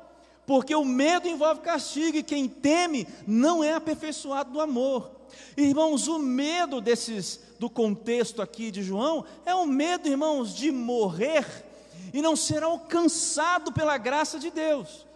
porque 0.45 0.75
o 0.75 0.85
medo 0.85 1.27
envolve 1.27 1.61
castigo 1.61 2.17
e 2.17 2.21
quem 2.21 2.47
teme 2.47 3.07
não 3.25 3.63
é 3.63 3.73
aperfeiçoado 3.73 4.51
do 4.51 4.61
amor. 4.61 5.09
Irmãos, 5.57 6.07
o 6.07 6.19
medo 6.19 6.79
desses 6.79 7.39
do 7.57 7.71
contexto 7.71 8.39
aqui 8.39 8.69
de 8.69 8.83
João 8.83 9.25
é 9.47 9.55
o 9.55 9.65
medo, 9.65 10.07
irmãos, 10.07 10.53
de 10.53 10.69
morrer 10.69 11.65
e 12.13 12.21
não 12.21 12.35
ser 12.35 12.61
alcançado 12.61 13.71
pela 13.71 13.97
graça 13.97 14.37
de 14.37 14.51
Deus. 14.51 15.06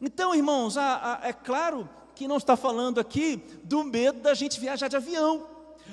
Então, 0.00 0.34
irmãos, 0.34 0.76
a, 0.76 1.20
a, 1.22 1.28
é 1.28 1.32
claro 1.32 1.88
que 2.14 2.28
não 2.28 2.36
está 2.36 2.56
falando 2.56 2.98
aqui 2.98 3.36
do 3.64 3.84
medo 3.84 4.20
da 4.20 4.34
gente 4.34 4.60
viajar 4.60 4.88
de 4.88 4.96
avião, 4.96 5.46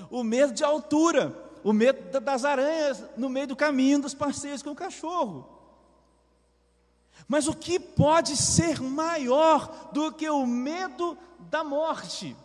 o 0.10 0.24
medo 0.24 0.53
de 0.53 0.63
altura, 0.63 1.36
o 1.63 1.72
medo 1.72 2.19
das 2.19 2.45
aranhas 2.45 3.03
no 3.17 3.29
meio 3.29 3.48
do 3.48 3.55
caminho 3.55 4.01
dos 4.01 4.13
passeios 4.13 4.62
com 4.62 4.72
o 4.72 4.75
cachorro. 4.75 5.48
Mas 7.27 7.48
o 7.48 7.53
que 7.53 7.79
pode 7.79 8.36
ser 8.36 8.81
maior 8.81 9.89
do 9.93 10.12
que 10.12 10.29
o 10.29 10.45
medo 10.45 11.17
da 11.39 11.63
morte? 11.63 12.36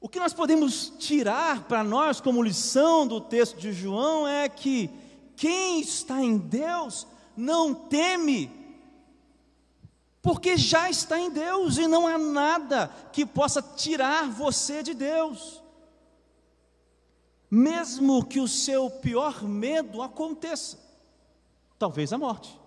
O 0.00 0.08
que 0.08 0.20
nós 0.20 0.32
podemos 0.32 0.92
tirar 0.98 1.64
para 1.64 1.84
nós 1.84 2.20
como 2.20 2.42
lição 2.42 3.06
do 3.06 3.20
texto 3.20 3.58
de 3.58 3.72
João 3.72 4.26
é 4.26 4.48
que 4.48 4.88
quem 5.36 5.80
está 5.80 6.22
em 6.22 6.38
Deus 6.38 7.06
não 7.40 7.74
teme, 7.74 8.50
porque 10.22 10.56
já 10.56 10.90
está 10.90 11.18
em 11.18 11.30
Deus 11.30 11.78
e 11.78 11.86
não 11.86 12.06
há 12.06 12.18
nada 12.18 12.88
que 13.12 13.24
possa 13.24 13.62
tirar 13.62 14.28
você 14.28 14.82
de 14.82 14.94
Deus. 14.94 15.62
Mesmo 17.50 18.24
que 18.24 18.38
o 18.38 18.46
seu 18.46 18.88
pior 18.90 19.42
medo 19.42 20.02
aconteça, 20.02 20.78
talvez 21.78 22.12
a 22.12 22.18
morte. 22.18 22.58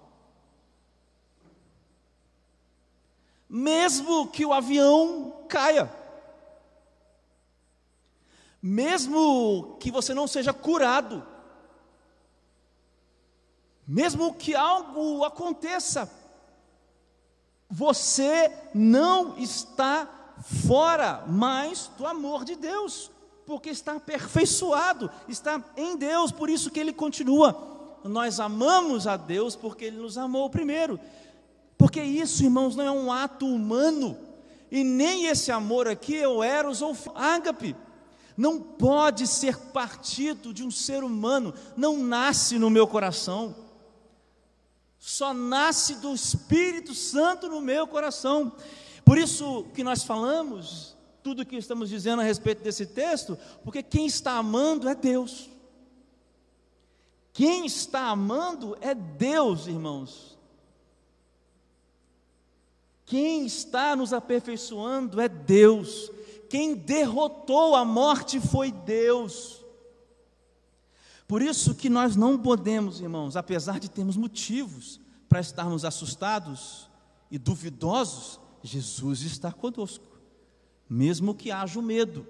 Mesmo 3.48 4.28
que 4.28 4.46
o 4.46 4.52
avião 4.52 5.46
caia 5.48 6.04
mesmo 8.66 9.76
que 9.78 9.92
você 9.92 10.14
não 10.14 10.26
seja 10.26 10.54
curado, 10.54 11.22
mesmo 13.88 14.34
que 14.34 14.56
algo 14.56 15.24
aconteça, 15.24 16.10
você 17.70 18.52
não 18.74 19.38
está 19.38 20.08
fora 20.68 21.24
mais 21.28 21.90
do 21.98 22.06
amor 22.06 22.46
de 22.46 22.56
Deus, 22.56 23.12
porque 23.46 23.70
está 23.70 23.94
aperfeiçoado, 23.94 25.10
está 25.28 25.62
em 25.76 25.98
Deus, 25.98 26.32
por 26.32 26.50
isso 26.50 26.72
que 26.72 26.80
ele 26.80 26.94
continua. 26.94 28.00
Nós 28.04 28.40
amamos 28.40 29.08
a 29.08 29.18
Deus 29.18 29.56
porque 29.56 29.86
ele 29.86 29.98
nos 29.98 30.18
amou 30.18 30.50
primeiro. 30.50 31.00
Porque 31.78 32.02
isso, 32.02 32.44
irmãos, 32.44 32.76
não 32.76 32.86
é 32.86 32.92
um 32.92 33.12
ato 33.12 33.46
humano, 33.46 34.18
e 34.72 34.84
nem 34.84 35.26
esse 35.26 35.52
amor 35.52 35.88
aqui 35.88 36.18
é 36.18 36.28
o 36.28 36.44
eros 36.44 36.82
ou 36.82 36.96
ágape 37.16 37.76
não 38.38 38.60
pode 38.60 39.28
ser 39.28 39.58
partido 39.58 40.54
de 40.54 40.64
um 40.64 40.72
ser 40.72 41.04
humano, 41.04 41.54
não 41.76 41.98
nasce 41.98 42.58
no 42.58 42.70
meu 42.70 42.88
coração, 42.88 43.56
só 45.06 45.34
nasce 45.34 45.96
do 45.96 46.14
Espírito 46.14 46.94
Santo 46.94 47.50
no 47.50 47.60
meu 47.60 47.86
coração. 47.86 48.54
Por 49.04 49.18
isso 49.18 49.66
que 49.74 49.84
nós 49.84 50.02
falamos, 50.02 50.96
tudo 51.22 51.46
que 51.46 51.58
estamos 51.58 51.90
dizendo 51.90 52.22
a 52.22 52.24
respeito 52.24 52.64
desse 52.64 52.86
texto, 52.86 53.38
porque 53.66 53.84
quem 53.84 54.06
está 54.06 54.38
amando 54.38 54.88
é 54.88 54.96
Deus. 54.96 55.50
Quem 57.34 57.66
está 57.66 58.08
amando 58.08 58.78
é 58.80 58.96
Deus, 58.96 59.68
irmãos. 59.68 60.38
Quem 63.06 63.46
está 63.46 63.98
nos 63.98 64.14
aperfeiçoando 64.14 65.20
é 65.20 65.28
Deus. 65.28 66.10
Quem 66.50 66.76
derrotou 66.76 67.76
a 67.76 67.84
morte 67.84 68.40
foi 68.40 68.72
Deus. 68.72 69.63
Por 71.34 71.42
isso 71.42 71.74
que 71.74 71.90
nós 71.90 72.16
não 72.16 72.38
podemos, 72.38 73.02
irmãos, 73.02 73.36
apesar 73.36 73.80
de 73.80 73.90
termos 73.90 74.16
motivos 74.16 75.02
para 75.28 75.40
estarmos 75.40 75.84
assustados 75.84 76.88
e 77.32 77.40
duvidosos, 77.40 78.40
Jesus 78.62 79.24
está 79.24 79.52
conosco, 79.52 80.06
mesmo 80.88 81.34
que 81.34 81.50
haja 81.50 81.80
o 81.80 81.82
medo. 81.82 82.24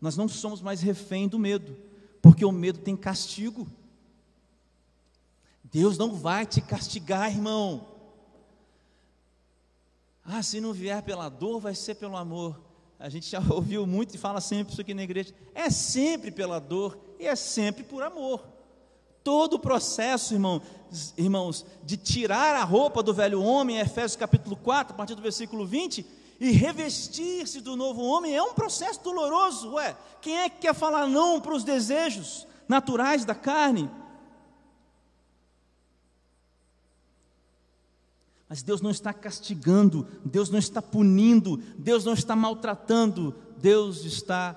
Nós 0.00 0.16
não 0.16 0.26
somos 0.26 0.62
mais 0.62 0.80
refém 0.80 1.28
do 1.28 1.38
medo, 1.38 1.76
porque 2.22 2.46
o 2.46 2.50
medo 2.50 2.78
tem 2.78 2.96
castigo. 2.96 3.68
Deus 5.62 5.98
não 5.98 6.14
vai 6.14 6.46
te 6.46 6.62
castigar, 6.62 7.30
irmão. 7.30 7.88
Ah, 10.24 10.42
se 10.42 10.62
não 10.62 10.72
vier 10.72 11.02
pela 11.02 11.28
dor, 11.28 11.60
vai 11.60 11.74
ser 11.74 11.96
pelo 11.96 12.16
amor 12.16 12.58
a 12.98 13.08
gente 13.08 13.28
já 13.28 13.40
ouviu 13.52 13.86
muito 13.86 14.14
e 14.14 14.18
fala 14.18 14.40
sempre 14.40 14.72
isso 14.72 14.80
aqui 14.80 14.94
na 14.94 15.02
igreja, 15.02 15.34
é 15.54 15.70
sempre 15.70 16.30
pela 16.30 16.58
dor 16.58 16.98
e 17.18 17.26
é 17.26 17.36
sempre 17.36 17.82
por 17.82 18.02
amor. 18.02 18.44
Todo 19.22 19.54
o 19.54 19.58
processo, 19.58 20.34
irmão, 20.34 20.62
irmãos, 21.16 21.66
de 21.84 21.96
tirar 21.96 22.54
a 22.54 22.64
roupa 22.64 23.02
do 23.02 23.12
velho 23.12 23.42
homem, 23.42 23.78
Efésios 23.78 24.16
capítulo 24.16 24.56
4, 24.56 24.94
a 24.94 24.96
partir 24.96 25.14
do 25.14 25.22
versículo 25.22 25.66
20, 25.66 26.06
e 26.38 26.50
revestir-se 26.50 27.60
do 27.60 27.76
novo 27.76 28.02
homem, 28.02 28.36
é 28.36 28.42
um 28.42 28.54
processo 28.54 29.02
doloroso, 29.02 29.72
ué. 29.72 29.96
Quem 30.20 30.38
é 30.38 30.48
que 30.48 30.60
quer 30.60 30.74
falar 30.74 31.06
não 31.08 31.40
para 31.40 31.54
os 31.54 31.64
desejos 31.64 32.46
naturais 32.68 33.24
da 33.24 33.34
carne? 33.34 33.90
Mas 38.48 38.62
Deus 38.62 38.80
não 38.80 38.90
está 38.90 39.12
castigando, 39.12 40.06
Deus 40.24 40.50
não 40.50 40.58
está 40.58 40.80
punindo, 40.80 41.56
Deus 41.78 42.04
não 42.04 42.12
está 42.12 42.36
maltratando, 42.36 43.34
Deus 43.58 44.04
está 44.04 44.56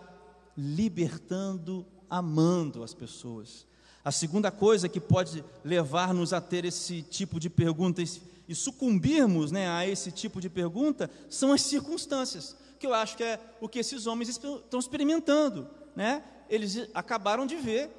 libertando, 0.55 1.85
amando 2.09 2.83
as 2.83 2.93
pessoas. 2.93 3.65
A 4.03 4.11
segunda 4.11 4.49
coisa 4.49 4.89
que 4.89 4.99
pode 4.99 5.43
levar-nos 5.63 6.33
a 6.33 6.41
ter 6.41 6.65
esse 6.65 7.01
tipo 7.01 7.39
de 7.39 7.49
pergunta 7.49 8.01
e 8.47 8.55
sucumbirmos 8.55 9.51
né, 9.51 9.69
a 9.69 9.85
esse 9.85 10.11
tipo 10.11 10.41
de 10.41 10.49
pergunta 10.49 11.09
são 11.29 11.51
as 11.51 11.61
circunstâncias, 11.61 12.55
que 12.79 12.87
eu 12.87 12.93
acho 12.93 13.17
que 13.17 13.23
é 13.23 13.39
o 13.61 13.69
que 13.69 13.79
esses 13.79 14.07
homens 14.07 14.29
estão 14.29 14.79
experimentando. 14.79 15.67
Né? 15.95 16.23
Eles 16.49 16.89
acabaram 16.93 17.45
de 17.45 17.57
ver 17.57 17.91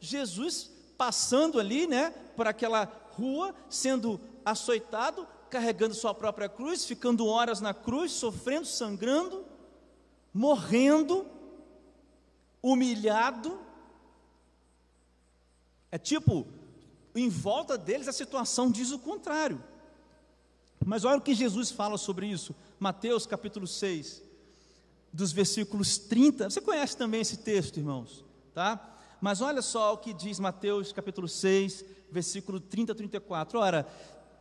Jesus 0.00 0.70
passando 0.96 1.60
ali 1.60 1.86
né, 1.86 2.14
por 2.36 2.46
aquela 2.46 2.90
rua, 3.10 3.54
sendo 3.68 4.20
açoitado, 4.44 5.26
carregando 5.50 5.94
sua 5.94 6.14
própria 6.14 6.48
cruz, 6.48 6.84
ficando 6.84 7.26
horas 7.26 7.60
na 7.60 7.74
cruz, 7.74 8.12
sofrendo, 8.12 8.66
sangrando, 8.66 9.44
morrendo, 10.32 11.26
humilhado. 12.62 13.60
É 15.90 15.98
tipo, 15.98 16.46
em 17.14 17.28
volta 17.28 17.78
deles 17.78 18.08
a 18.08 18.12
situação 18.12 18.70
diz 18.70 18.90
o 18.92 18.98
contrário. 18.98 19.62
Mas 20.84 21.04
olha 21.04 21.18
o 21.18 21.22
que 21.22 21.34
Jesus 21.34 21.70
fala 21.70 21.98
sobre 21.98 22.26
isso, 22.26 22.54
Mateus 22.78 23.26
capítulo 23.26 23.66
6, 23.66 24.22
dos 25.12 25.32
versículos 25.32 25.98
30. 25.98 26.50
Você 26.50 26.60
conhece 26.60 26.96
também 26.96 27.20
esse 27.20 27.38
texto, 27.38 27.78
irmãos, 27.78 28.24
tá? 28.54 28.96
Mas 29.20 29.40
olha 29.40 29.60
só 29.60 29.94
o 29.94 29.98
que 29.98 30.12
diz 30.12 30.38
Mateus 30.38 30.92
capítulo 30.92 31.26
6, 31.26 31.84
versículo 32.10 32.60
30 32.60 32.92
a 32.92 32.94
34. 32.94 33.58
Ora, 33.58 33.86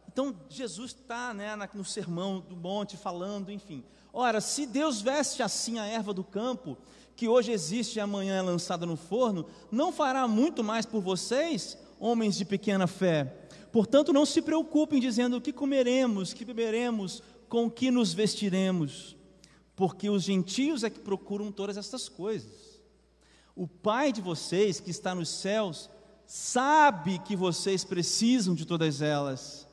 então 0.08 0.36
Jesus 0.50 0.92
está 0.92 1.34
né, 1.34 1.56
no 1.74 1.84
sermão 1.84 2.40
do 2.40 2.56
monte 2.56 2.96
falando, 2.96 3.52
enfim. 3.52 3.84
Ora, 4.14 4.40
se 4.40 4.66
Deus 4.66 5.02
veste 5.02 5.42
assim 5.42 5.80
a 5.80 5.86
erva 5.86 6.14
do 6.14 6.24
campo, 6.24 6.78
que 7.18 7.28
hoje 7.28 7.52
existe 7.52 7.98
e 7.98 8.00
amanhã 8.00 8.38
é 8.38 8.42
lançada 8.42 8.86
no 8.86 8.96
forno, 8.96 9.46
não 9.70 9.92
fará 9.92 10.26
muito 10.26 10.64
mais 10.64 10.86
por 10.86 11.02
vocês, 11.02 11.78
homens 12.00 12.38
de 12.38 12.46
pequena 12.46 12.88
fé. 12.88 13.50
Portanto, 13.74 14.14
não 14.14 14.26
se 14.26 14.42
preocupem 14.42 15.02
dizendo 15.02 15.36
o 15.36 15.42
que 15.42 15.52
comeremos, 15.52 16.34
que 16.34 16.46
beberemos, 16.46 17.22
com 17.50 17.70
que 17.70 17.92
nos 17.92 18.14
vestiremos, 18.14 19.18
porque 19.76 20.10
os 20.10 20.24
gentios 20.24 20.84
é 20.84 20.90
que 20.90 21.00
procuram 21.00 21.52
todas 21.52 21.76
estas 21.76 22.08
coisas. 22.08 22.80
O 23.54 23.68
Pai 23.68 24.14
de 24.14 24.22
vocês, 24.22 24.80
que 24.80 24.92
está 24.92 25.14
nos 25.14 25.28
céus, 25.28 25.90
sabe 26.26 27.20
que 27.20 27.36
vocês 27.36 27.84
precisam 27.84 28.56
de 28.56 28.66
todas 28.66 29.02
elas 29.02 29.68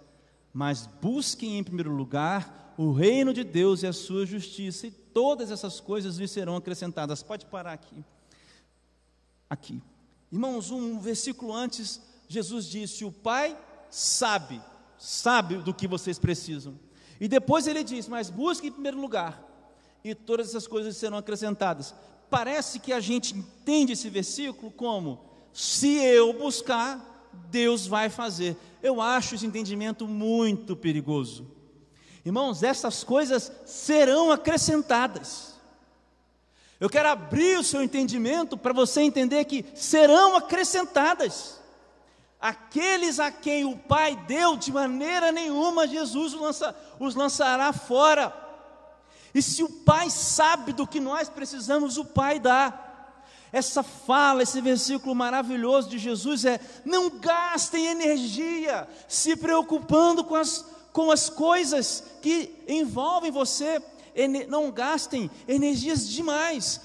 mas 0.55 0.89
busquem 1.03 1.59
em 1.59 1.65
primeiro 1.65 1.93
lugar 1.93 2.73
o 2.79 2.93
reino 2.93 3.35
de 3.35 3.43
Deus 3.43 3.83
e 3.83 3.89
a 3.89 3.93
sua 3.93 4.25
justiça, 4.25 4.87
e 4.87 4.91
todas 5.15 5.53
essas 5.53 5.81
coisas 5.81 6.17
lhe 6.17 6.27
serão 6.27 6.57
acrescentadas. 6.57 7.23
Pode 7.23 7.47
parar 7.47 7.73
aqui. 7.73 8.05
Aqui. 9.49 9.81
Irmãos, 10.31 10.73
um 10.73 10.99
versículo 10.99 11.55
antes, 11.55 12.01
Jesus 12.29 12.67
disse: 12.67 13.05
O 13.05 13.13
Pai 13.13 13.57
sabe, 13.89 14.61
sabe 14.99 15.59
do 15.59 15.73
que 15.73 15.87
vocês 15.87 16.19
precisam. 16.19 16.79
E 17.21 17.29
depois 17.29 17.69
ele 17.69 17.85
diz: 17.85 18.09
Mas 18.09 18.29
busquem 18.29 18.69
em 18.69 18.73
primeiro 18.73 19.01
lugar, 19.01 19.43
e 20.03 20.15
todas 20.15 20.49
essas 20.49 20.67
coisas 20.67 20.97
serão 20.97 21.17
acrescentadas. 21.17 21.95
Parece 22.29 22.81
que 22.81 22.93
a 22.93 22.99
gente 22.99 23.37
entende 23.37 23.93
esse 23.93 24.11
versículo 24.11 24.73
como: 24.73 25.21
se 25.53 26.03
eu 26.03 26.33
buscar, 26.33 27.31
Deus 27.49 27.87
vai 27.87 28.11
fazer. 28.11 28.57
Eu 28.83 29.01
acho 29.01 29.37
esse 29.37 29.47
entendimento 29.47 30.09
muito 30.09 30.75
perigoso. 30.75 31.47
Irmãos, 32.25 32.63
essas 32.63 33.05
coisas 33.05 33.53
serão 33.67 34.33
acrescentadas. 34.33 35.55
Eu 36.81 36.89
quero 36.89 37.09
abrir 37.09 37.59
o 37.59 37.65
seu 37.65 37.83
entendimento 37.83 38.57
para 38.57 38.73
você 38.73 39.03
entender 39.03 39.45
que 39.45 39.65
serão 39.75 40.37
acrescentadas. 40.37 41.61
Aqueles 42.41 43.21
a 43.21 43.31
quem 43.31 43.65
o 43.65 43.77
Pai 43.77 44.17
deu, 44.27 44.57
de 44.57 44.73
maneira 44.73 45.33
nenhuma 45.33 45.87
Jesus 45.87 46.35
os, 46.35 46.41
lança, 46.41 46.77
os 46.99 47.15
lançará 47.15 47.73
fora. 47.73 48.35
E 49.35 49.43
se 49.43 49.63
o 49.63 49.69
Pai 49.69 50.11
sabe 50.11 50.73
do 50.73 50.87
que 50.87 51.01
nós 51.01 51.29
precisamos, 51.29 51.97
o 51.97 52.05
Pai 52.05 52.39
dá. 52.39 52.81
Essa 53.53 53.83
fala, 53.83 54.43
esse 54.43 54.61
versículo 54.61 55.15
maravilhoso 55.15 55.89
de 55.89 55.97
Jesus 55.99 56.45
é: 56.45 56.61
não 56.85 57.09
gastem 57.19 57.87
energia 57.87 58.89
se 59.07 59.37
preocupando 59.37 60.25
com 60.25 60.35
as, 60.35 60.65
com 60.95 61.11
as 61.11 61.29
coisas 61.29 62.03
que 62.23 62.55
envolvem 62.67 63.31
você, 63.31 63.83
não 64.49 64.71
gastem 64.71 65.31
energias 65.47 66.09
demais 66.09 66.81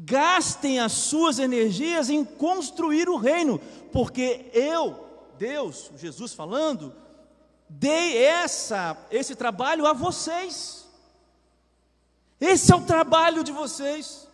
Gastem 0.00 0.78
as 0.78 0.92
suas 0.92 1.40
energias 1.40 2.08
em 2.08 2.24
construir 2.24 3.08
o 3.08 3.16
reino, 3.16 3.58
porque 3.92 4.48
eu, 4.52 5.04
Deus, 5.36 5.90
Jesus 5.96 6.32
falando, 6.32 6.94
dei 7.68 8.16
essa, 8.16 8.96
esse 9.10 9.34
trabalho 9.34 9.86
a 9.86 9.92
vocês. 9.92 10.86
Esse 12.40 12.72
é 12.72 12.76
o 12.76 12.86
trabalho 12.86 13.42
de 13.42 13.50
vocês. 13.50 14.28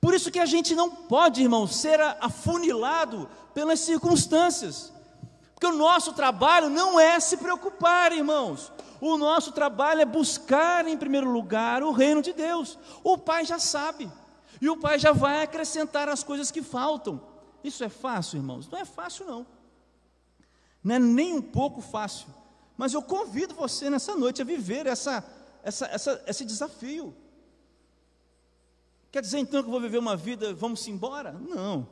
Por 0.00 0.14
isso 0.14 0.30
que 0.30 0.38
a 0.38 0.46
gente 0.46 0.74
não 0.74 0.90
pode, 0.90 1.42
irmão, 1.42 1.66
ser 1.66 2.00
afunilado 2.18 3.28
pelas 3.52 3.80
circunstâncias. 3.80 4.90
Porque 5.60 5.74
o 5.74 5.76
nosso 5.76 6.14
trabalho 6.14 6.70
não 6.70 6.98
é 6.98 7.20
se 7.20 7.36
preocupar, 7.36 8.12
irmãos. 8.12 8.72
O 8.98 9.18
nosso 9.18 9.52
trabalho 9.52 10.00
é 10.00 10.06
buscar 10.06 10.88
em 10.88 10.96
primeiro 10.96 11.30
lugar 11.30 11.82
o 11.82 11.92
reino 11.92 12.22
de 12.22 12.32
Deus. 12.32 12.78
O 13.04 13.18
Pai 13.18 13.44
já 13.44 13.58
sabe. 13.58 14.10
E 14.58 14.70
o 14.70 14.78
Pai 14.78 14.98
já 14.98 15.12
vai 15.12 15.42
acrescentar 15.42 16.08
as 16.08 16.24
coisas 16.24 16.50
que 16.50 16.62
faltam. 16.62 17.20
Isso 17.62 17.84
é 17.84 17.90
fácil, 17.90 18.38
irmãos? 18.38 18.70
Não 18.70 18.78
é 18.78 18.86
fácil, 18.86 19.26
não. 19.26 19.46
Não 20.82 20.94
é 20.94 20.98
nem 20.98 21.34
um 21.34 21.42
pouco 21.42 21.82
fácil. 21.82 22.28
Mas 22.74 22.94
eu 22.94 23.02
convido 23.02 23.54
você 23.54 23.90
nessa 23.90 24.16
noite 24.16 24.40
a 24.40 24.46
viver 24.46 24.86
essa, 24.86 25.22
essa, 25.62 25.84
essa, 25.88 26.24
esse 26.26 26.42
desafio. 26.42 27.14
Quer 29.12 29.20
dizer 29.20 29.40
então 29.40 29.60
que 29.62 29.68
eu 29.68 29.72
vou 29.72 29.80
viver 29.82 29.98
uma 29.98 30.16
vida, 30.16 30.54
vamos 30.54 30.88
embora? 30.88 31.32
Não. 31.32 31.86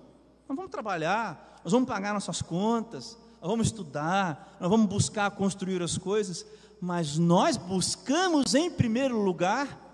Nós 0.49 0.57
vamos 0.57 0.71
trabalhar, 0.71 1.61
nós 1.63 1.71
vamos 1.71 1.87
pagar 1.87 2.15
nossas 2.15 2.41
contas, 2.41 3.19
nós 3.41 3.51
vamos 3.51 3.67
estudar, 3.69 4.57
nós 4.61 4.69
vamos 4.69 4.87
buscar 4.87 5.31
construir 5.31 5.83
as 5.83 5.97
coisas, 5.97 6.45
mas 6.81 7.19
nós 7.19 7.57
buscamos 7.57 8.55
em 8.55 8.71
primeiro 8.71 9.21
lugar 9.21 9.87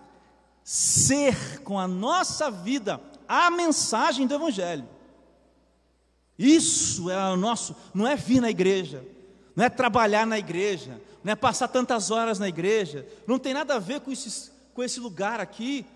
ser 0.62 1.61
com 1.62 1.78
a 1.78 1.87
nossa 1.87 2.50
vida 2.50 3.00
a 3.28 3.50
mensagem 3.50 4.26
do 4.26 4.35
Evangelho. 4.35 4.88
Isso 6.38 7.11
é 7.11 7.33
o 7.33 7.37
nosso, 7.37 7.76
não 7.92 8.07
é 8.07 8.16
vir 8.16 8.40
na 8.40 8.50
igreja, 8.50 9.04
não 9.54 9.64
é 9.64 9.68
trabalhar 9.68 10.26
na 10.26 10.38
igreja, 10.38 11.00
não 11.22 11.33
é 11.33 11.37
passar 11.37 11.68
tantas 11.68 12.11
horas 12.11 12.38
na 12.38 12.48
igreja, 12.48 13.07
não 13.26 13.38
tem 13.38 13.54
nada 13.54 13.74
a 13.74 13.78
ver 13.78 14.00
com, 14.00 14.11
esses, 14.11 14.50
com 14.72 14.83
esse 14.83 14.98
lugar 14.98 15.38
aqui, 15.38 15.87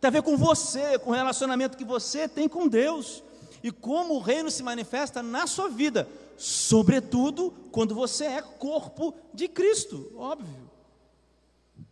tem 0.00 0.08
a 0.08 0.12
ver 0.12 0.22
com 0.22 0.36
você, 0.36 0.98
com 0.98 1.10
o 1.10 1.14
relacionamento 1.14 1.78
que 1.78 1.84
você 1.84 2.28
tem 2.28 2.48
com 2.48 2.68
Deus 2.68 3.22
e 3.62 3.70
como 3.70 4.14
o 4.14 4.20
reino 4.20 4.50
se 4.50 4.62
manifesta 4.62 5.22
na 5.22 5.46
sua 5.46 5.68
vida, 5.68 6.08
sobretudo 6.36 7.52
quando 7.70 7.94
você 7.94 8.24
é 8.24 8.42
corpo 8.42 9.14
de 9.32 9.48
Cristo, 9.48 10.12
óbvio. 10.16 10.66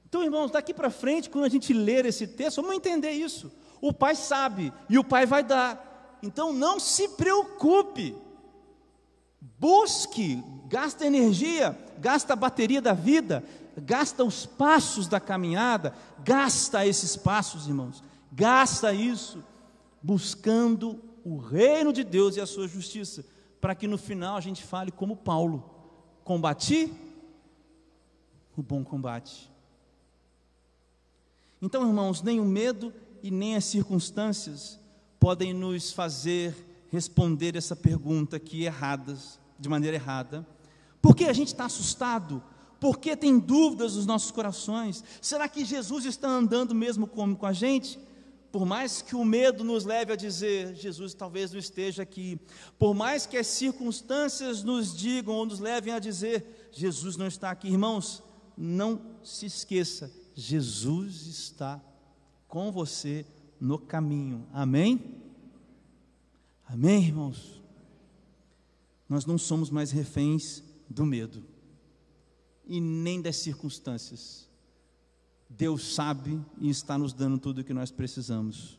Então, 0.07 0.23
irmãos, 0.23 0.51
daqui 0.51 0.73
para 0.73 0.91
frente, 0.91 1.29
quando 1.29 1.45
a 1.45 1.49
gente 1.49 1.73
ler 1.73 2.07
esse 2.07 2.27
texto, 2.27 2.63
vamos 2.63 2.77
entender 2.77 3.11
isso. 3.11 3.51
O 3.81 3.93
Pai 3.93 4.15
sabe 4.15 4.73
e 4.89 4.99
o 4.99 5.05
Pai 5.05 5.27
vai 5.27 5.43
dar. 5.43 6.19
Então, 6.23 6.53
não 6.53 6.79
se 6.79 7.09
preocupe. 7.09 8.17
Busque, 9.59 10.43
gasta 10.69 11.05
energia, 11.05 11.77
gasta 11.99 12.33
a 12.33 12.37
bateria 12.37 12.81
da 12.81 12.93
vida, 12.93 13.43
gasta 13.77 14.25
os 14.25 14.47
passos 14.47 15.09
da 15.09 15.19
caminhada, 15.19 15.95
gasta 16.25 16.87
esses 16.87 17.17
passos, 17.17 17.67
irmãos. 17.67 18.03
Gasta 18.31 18.93
isso 18.93 19.43
buscando 20.03 21.01
o 21.25 21.39
reino 21.39 21.93
de 21.93 22.05
Deus 22.05 22.37
e 22.37 22.41
a 22.41 22.47
sua 22.47 22.69
justiça, 22.69 23.25
para 23.65 23.75
que 23.75 23.89
no 23.89 23.97
final 23.97 24.37
a 24.37 24.43
gente 24.43 24.63
fale 24.63 24.93
como 24.93 25.17
Paulo: 25.17 25.65
combati 26.23 26.93
o 28.55 28.63
bom 28.63 28.85
combate 28.85 29.51
então, 31.65 31.89
irmãos, 31.89 32.21
nem 32.21 32.39
o 32.39 32.45
medo 32.45 32.93
e 33.23 33.31
nem 33.31 33.57
as 33.57 33.65
circunstâncias 33.65 34.79
podem 35.19 35.55
nos 35.55 35.93
fazer 35.93 36.55
responder 36.91 37.57
essa 37.57 37.75
pergunta 37.75 38.37
aqui 38.37 38.65
erradas, 38.65 39.41
de 39.59 39.67
maneira 39.67 39.97
errada. 39.97 40.47
Por 41.01 41.17
que 41.17 41.25
a 41.25 41.33
gente 41.33 41.49
está 41.49 41.65
assustado? 41.65 42.43
Por 42.79 42.99
que 42.99 43.17
tem 43.17 43.39
dúvidas 43.39 43.97
nos 43.97 44.05
nossos 44.05 44.31
corações? 44.31 45.03
Será 45.23 45.49
que 45.49 45.65
Jesus 45.65 46.05
está 46.05 46.29
andando 46.29 46.75
mesmo 46.75 47.07
com, 47.07 47.35
com 47.35 47.47
a 47.47 47.53
gente? 47.55 47.99
Por 48.55 48.65
mais 48.65 49.03
que 49.03 49.17
o 49.17 49.25
medo 49.25 49.65
nos 49.65 49.85
leve 49.85 50.13
a 50.13 50.17
dizer, 50.17 50.77
Jesus 50.77 51.13
talvez 51.13 51.51
não 51.51 51.59
esteja 51.59 52.05
aqui, 52.05 52.39
por 52.79 52.95
mais 52.95 53.27
que 53.27 53.37
as 53.37 53.49
circunstâncias 53.49 54.63
nos 54.63 54.97
digam 54.97 55.35
ou 55.35 55.45
nos 55.45 55.59
levem 55.59 55.93
a 55.93 55.99
dizer, 55.99 56.69
Jesus 56.71 57.17
não 57.17 57.27
está 57.27 57.51
aqui, 57.51 57.67
irmãos, 57.67 58.23
não 58.57 59.19
se 59.25 59.47
esqueça, 59.47 60.09
Jesus 60.37 61.27
está 61.27 61.83
com 62.47 62.71
você 62.71 63.27
no 63.59 63.77
caminho. 63.77 64.47
Amém? 64.53 65.21
Amém, 66.65 67.07
irmãos? 67.07 67.61
Nós 69.09 69.27
não 69.27 69.37
somos 69.37 69.69
mais 69.69 69.91
reféns 69.91 70.63
do 70.89 71.05
medo 71.05 71.45
e 72.65 72.81
nem 72.81 73.21
das 73.21 73.35
circunstâncias. 73.35 74.49
Deus 75.57 75.95
sabe 75.95 76.41
e 76.59 76.69
está 76.69 76.99
nos 76.99 77.13
dando 77.13 77.39
tudo 77.39 77.61
o 77.61 77.65
que 77.65 77.75
nós 77.75 77.91
precisamos. 77.91 78.79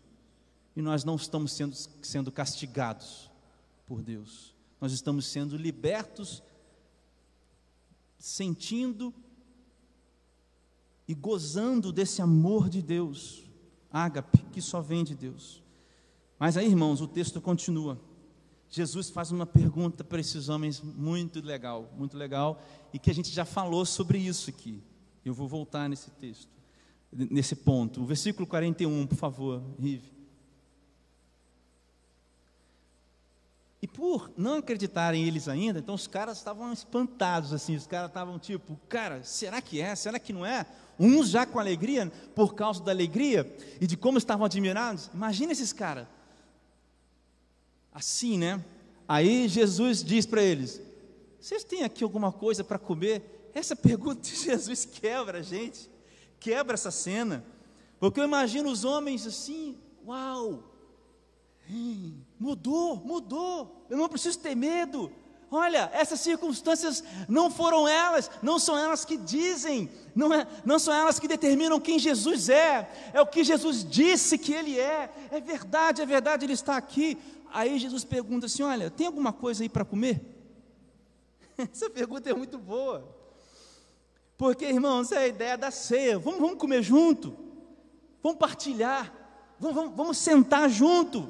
E 0.76 0.82
nós 0.82 1.04
não 1.04 1.16
estamos 1.16 1.54
sendo, 1.54 1.76
sendo 2.02 2.32
castigados 2.32 3.30
por 3.86 4.02
Deus. 4.02 4.54
Nós 4.80 4.92
estamos 4.92 5.26
sendo 5.26 5.56
libertos, 5.56 6.44
sentindo 8.18 9.14
e 11.08 11.14
gozando 11.14 11.92
desse 11.92 12.22
amor 12.22 12.68
de 12.68 12.82
Deus, 12.82 13.44
ágape, 13.92 14.40
que 14.52 14.62
só 14.62 14.82
vem 14.82 15.04
de 15.04 15.16
Deus. 15.16 15.64
Mas 16.38 16.58
aí, 16.58 16.68
irmãos, 16.68 17.00
o 17.00 17.08
texto 17.08 17.40
continua. 17.40 18.00
Jesus 18.70 19.10
faz 19.10 19.32
uma 19.32 19.46
pergunta 19.46 20.04
para 20.04 20.20
esses 20.20 20.50
homens 20.50 20.82
muito 20.82 21.40
legal, 21.40 21.90
muito 21.96 22.18
legal, 22.18 22.62
e 22.92 23.00
que 23.00 23.10
a 23.10 23.14
gente 23.14 23.30
já 23.30 23.46
falou 23.46 23.86
sobre 23.86 24.18
isso 24.18 24.50
aqui. 24.50 24.84
Eu 25.24 25.34
vou 25.34 25.48
voltar 25.48 25.88
nesse 25.88 26.12
texto, 26.12 26.50
nesse 27.16 27.56
ponto. 27.56 28.02
O 28.02 28.06
versículo 28.06 28.46
41, 28.46 29.08
por 29.08 29.18
favor, 29.18 29.64
Rive. 29.80 30.14
E 33.82 33.88
por 33.88 34.32
não 34.36 34.58
acreditarem 34.58 35.26
eles 35.26 35.48
ainda, 35.48 35.78
então 35.78 35.94
os 35.94 36.08
caras 36.08 36.40
estavam 36.40 36.74
espantados 36.74 37.54
assim, 37.54 37.76
os 37.76 37.86
caras 37.86 38.10
estavam 38.10 38.40
tipo, 38.40 38.80
cara, 38.90 39.24
será 39.24 39.62
que 39.62 39.80
é? 39.80 39.96
Será 39.96 40.18
que 40.18 40.34
não 40.34 40.44
é? 40.44 40.66
Uns 41.00 41.30
já 41.30 41.46
com 41.46 41.60
alegria, 41.60 42.12
por 42.34 42.56
causa 42.56 42.82
da 42.82 42.92
alegria 42.92 43.46
e 43.80 43.86
de 43.86 43.96
como 43.96 44.18
estavam 44.18 44.46
admirados. 44.46 45.10
Imagina 45.14 45.52
esses 45.52 45.72
caras. 45.72 46.08
Assim, 47.94 48.38
né? 48.38 48.64
Aí 49.08 49.48
Jesus 49.48 50.04
diz 50.04 50.26
para 50.26 50.42
eles: 50.42 50.82
Vocês 51.40 51.64
têm 51.64 51.84
aqui 51.84 52.04
alguma 52.04 52.32
coisa 52.32 52.64
para 52.64 52.80
comer? 52.80 53.52
Essa 53.54 53.76
pergunta 53.76 54.22
de 54.22 54.36
Jesus 54.36 54.84
quebra 54.84 55.40
a 55.40 55.44
gente, 55.44 55.90
quebra 56.46 56.76
essa 56.76 56.92
cena. 56.92 57.44
Porque 58.00 58.20
eu 58.20 58.24
imagino 58.24 58.70
os 58.70 58.86
homens 58.86 59.26
assim: 59.26 59.76
Uau, 60.06 60.64
mudou, 62.40 62.98
mudou, 62.98 63.88
eu 63.90 63.98
não 63.98 64.08
preciso 64.08 64.38
ter 64.38 64.54
medo. 64.54 65.12
Olha, 65.50 65.90
essas 65.94 66.20
circunstâncias 66.20 67.04
não 67.28 67.50
foram 67.50 67.88
elas, 67.88 68.30
não 68.44 68.60
são 68.60 68.78
elas 68.78 69.06
que 69.06 69.16
dizem, 69.16 69.90
não, 70.16 70.34
é, 70.34 70.46
não 70.66 70.78
são 70.78 70.94
elas 70.94 71.20
que 71.20 71.28
determinam 71.28 71.80
quem 71.80 71.98
Jesus 71.98 72.50
é, 72.50 72.90
é 73.14 73.22
o 73.22 73.28
que 73.28 73.44
Jesus 73.44 73.84
disse 73.84 74.38
que 74.38 74.54
Ele 74.54 74.78
é, 74.78 75.10
é 75.32 75.40
verdade, 75.40 76.02
é 76.02 76.06
verdade, 76.06 76.46
Ele 76.46 76.54
está 76.54 76.78
aqui. 76.78 77.18
Aí 77.52 77.80
Jesus 77.80 78.04
pergunta 78.04 78.46
assim: 78.46 78.62
Olha, 78.62 78.92
tem 78.92 79.08
alguma 79.08 79.34
coisa 79.34 79.64
aí 79.64 79.70
para 79.70 79.86
comer? 79.86 80.22
Essa 81.58 81.90
pergunta 81.90 82.30
é 82.30 82.34
muito 82.34 82.60
boa, 82.60 83.15
porque 84.38 84.66
irmãos, 84.66 85.12
é 85.12 85.18
a 85.20 85.28
ideia 85.28 85.58
da 85.58 85.72
ceia, 85.72 86.20
vamos, 86.20 86.40
vamos 86.40 86.58
comer 86.58 86.84
junto, 86.84 87.36
vamos 88.22 88.38
partilhar, 88.38 89.14
vamos, 89.60 89.76
vamos, 89.76 89.96
vamos 89.96 90.18
sentar 90.18 90.70
junto. 90.70 91.30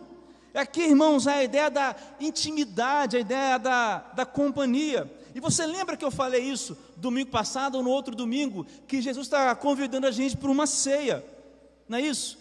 Aqui, 0.54 0.84
irmãos, 0.84 1.28
é 1.28 1.34
a 1.34 1.44
ideia 1.44 1.70
da 1.70 1.96
intimidade, 2.20 3.18
a 3.18 3.20
ideia 3.20 3.58
da, 3.58 3.98
da 4.14 4.26
companhia. 4.26 5.12
E 5.36 5.40
você 5.40 5.66
lembra 5.66 5.98
que 5.98 6.06
eu 6.06 6.10
falei 6.10 6.42
isso 6.42 6.78
domingo 6.96 7.30
passado 7.30 7.76
ou 7.76 7.84
no 7.84 7.90
outro 7.90 8.16
domingo, 8.16 8.66
que 8.88 9.02
Jesus 9.02 9.28
está 9.28 9.54
convidando 9.54 10.08
a 10.08 10.12
gente 10.12 10.38
para 10.38 10.50
uma 10.50 10.66
ceia, 10.66 11.24
não 11.90 11.98
é 11.98 12.02
isso? 12.02 12.38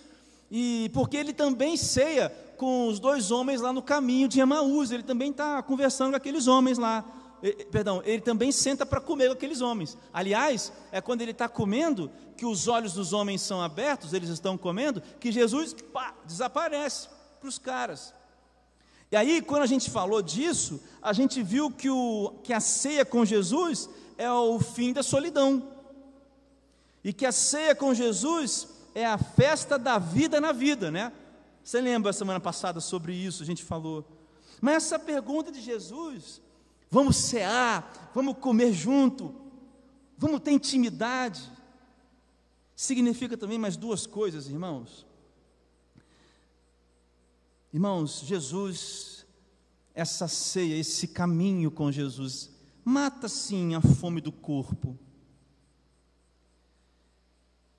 E 0.50 0.90
porque 0.94 1.16
ele 1.16 1.32
também 1.32 1.76
ceia 1.76 2.32
com 2.56 2.86
os 2.86 3.00
dois 3.00 3.30
homens 3.32 3.60
lá 3.60 3.72
no 3.72 3.82
caminho 3.82 4.28
de 4.28 4.40
Emaús, 4.40 4.92
ele 4.92 5.02
também 5.02 5.30
está 5.30 5.60
conversando 5.62 6.10
com 6.10 6.16
aqueles 6.16 6.46
homens 6.46 6.78
lá. 6.78 7.04
Perdão, 7.70 8.00
ele 8.06 8.22
também 8.22 8.50
senta 8.50 8.86
para 8.86 9.00
comer 9.00 9.26
com 9.26 9.34
aqueles 9.34 9.60
homens. 9.60 9.98
Aliás, 10.12 10.72
é 10.90 11.00
quando 11.00 11.20
ele 11.20 11.32
está 11.32 11.46
comendo, 11.46 12.10
que 12.38 12.46
os 12.46 12.68
olhos 12.68 12.94
dos 12.94 13.12
homens 13.12 13.42
são 13.42 13.60
abertos, 13.60 14.14
eles 14.14 14.30
estão 14.30 14.56
comendo, 14.56 15.02
que 15.20 15.30
Jesus 15.30 15.74
pá, 15.92 16.14
desaparece 16.24 17.08
para 17.38 17.48
os 17.48 17.58
caras. 17.58 18.14
E 19.12 19.16
aí, 19.16 19.42
quando 19.42 19.62
a 19.62 19.66
gente 19.66 19.90
falou 19.90 20.22
disso, 20.22 20.82
a 21.02 21.12
gente 21.12 21.42
viu 21.42 21.70
que, 21.70 21.90
o, 21.90 22.34
que 22.42 22.52
a 22.52 22.60
ceia 22.60 23.04
com 23.04 23.24
Jesus 23.26 23.90
é 24.16 24.30
o 24.30 24.58
fim 24.58 24.92
da 24.94 25.02
solidão. 25.02 25.70
E 27.04 27.12
que 27.12 27.26
a 27.26 27.32
ceia 27.32 27.74
com 27.74 27.92
Jesus 27.92 28.68
é 28.94 29.04
a 29.04 29.18
festa 29.18 29.78
da 29.78 29.98
vida 29.98 30.40
na 30.40 30.50
vida, 30.50 30.90
né? 30.90 31.12
Você 31.62 31.78
lembra 31.80 32.12
semana 32.12 32.40
passada 32.40 32.80
sobre 32.80 33.12
isso, 33.12 33.42
a 33.42 33.46
gente 33.46 33.62
falou. 33.62 34.04
Mas 34.62 34.76
essa 34.76 34.98
pergunta 34.98 35.52
de 35.52 35.60
Jesus, 35.60 36.40
vamos 36.94 37.16
cear, 37.16 38.12
vamos 38.14 38.38
comer 38.38 38.72
junto, 38.72 39.34
vamos 40.16 40.40
ter 40.40 40.52
intimidade, 40.52 41.42
significa 42.76 43.36
também 43.36 43.58
mais 43.58 43.76
duas 43.76 44.06
coisas, 44.06 44.46
irmãos. 44.46 45.04
Irmãos, 47.72 48.20
Jesus, 48.20 49.26
essa 49.92 50.28
ceia, 50.28 50.76
esse 50.76 51.08
caminho 51.08 51.68
com 51.68 51.90
Jesus, 51.90 52.52
mata 52.84 53.28
sim 53.28 53.74
a 53.74 53.80
fome 53.80 54.20
do 54.20 54.30
corpo. 54.30 54.96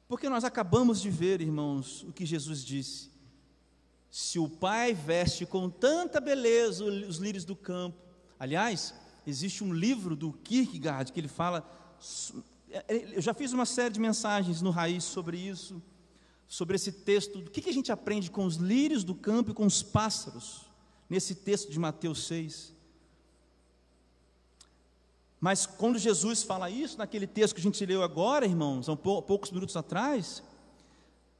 Porque 0.10 0.28
nós 0.28 0.44
acabamos 0.44 1.00
de 1.00 1.10
ver, 1.10 1.40
irmãos, 1.40 2.04
o 2.04 2.12
que 2.12 2.26
Jesus 2.26 2.62
disse. 2.66 3.10
Se 4.12 4.40
o 4.40 4.50
Pai 4.50 4.94
veste 4.94 5.46
com 5.46 5.70
tanta 5.70 6.20
beleza 6.20 6.84
os 6.84 7.16
lírios 7.16 7.46
do 7.46 7.56
campo. 7.56 8.04
Aliás, 8.38 8.94
existe 9.30 9.64
um 9.64 9.74
livro 9.74 10.16
do 10.16 10.32
Kierkegaard 10.32 11.12
que 11.12 11.20
ele 11.20 11.28
fala. 11.28 11.68
Eu 12.88 13.22
já 13.22 13.34
fiz 13.34 13.54
uma 13.54 13.66
série 13.66 13.94
de 13.94 14.00
mensagens 14.00 14.62
no 14.62 14.70
Raiz 14.70 15.04
sobre 15.04 15.38
isso 15.38 15.82
sobre 16.48 16.76
esse 16.76 16.92
texto, 16.92 17.40
o 17.40 17.50
que, 17.50 17.62
que 17.62 17.70
a 17.70 17.74
gente 17.74 17.92
aprende 17.92 18.30
com 18.30 18.46
os 18.46 18.56
lírios 18.56 19.04
do 19.04 19.16
campo 19.16 19.52
e 19.52 19.54
com 19.54 19.66
os 19.66 19.82
pássaros, 19.82 20.62
nesse 21.10 21.36
texto 21.36 21.72
de 21.72 21.80
Mateus 21.80 22.26
6. 22.28 22.74
Mas 25.40 25.66
quando 25.66 26.00
Jesus 26.00 26.44
fala 26.44 26.70
isso, 26.70 26.98
naquele 26.98 27.28
texto 27.28 27.54
que 27.54 27.60
a 27.60 27.64
gente 27.64 27.86
leu 27.86 28.02
agora, 28.02 28.46
irmãos, 28.46 28.90
há 28.90 28.96
poucos 28.96 29.52
minutos 29.52 29.76
atrás, 29.76 30.42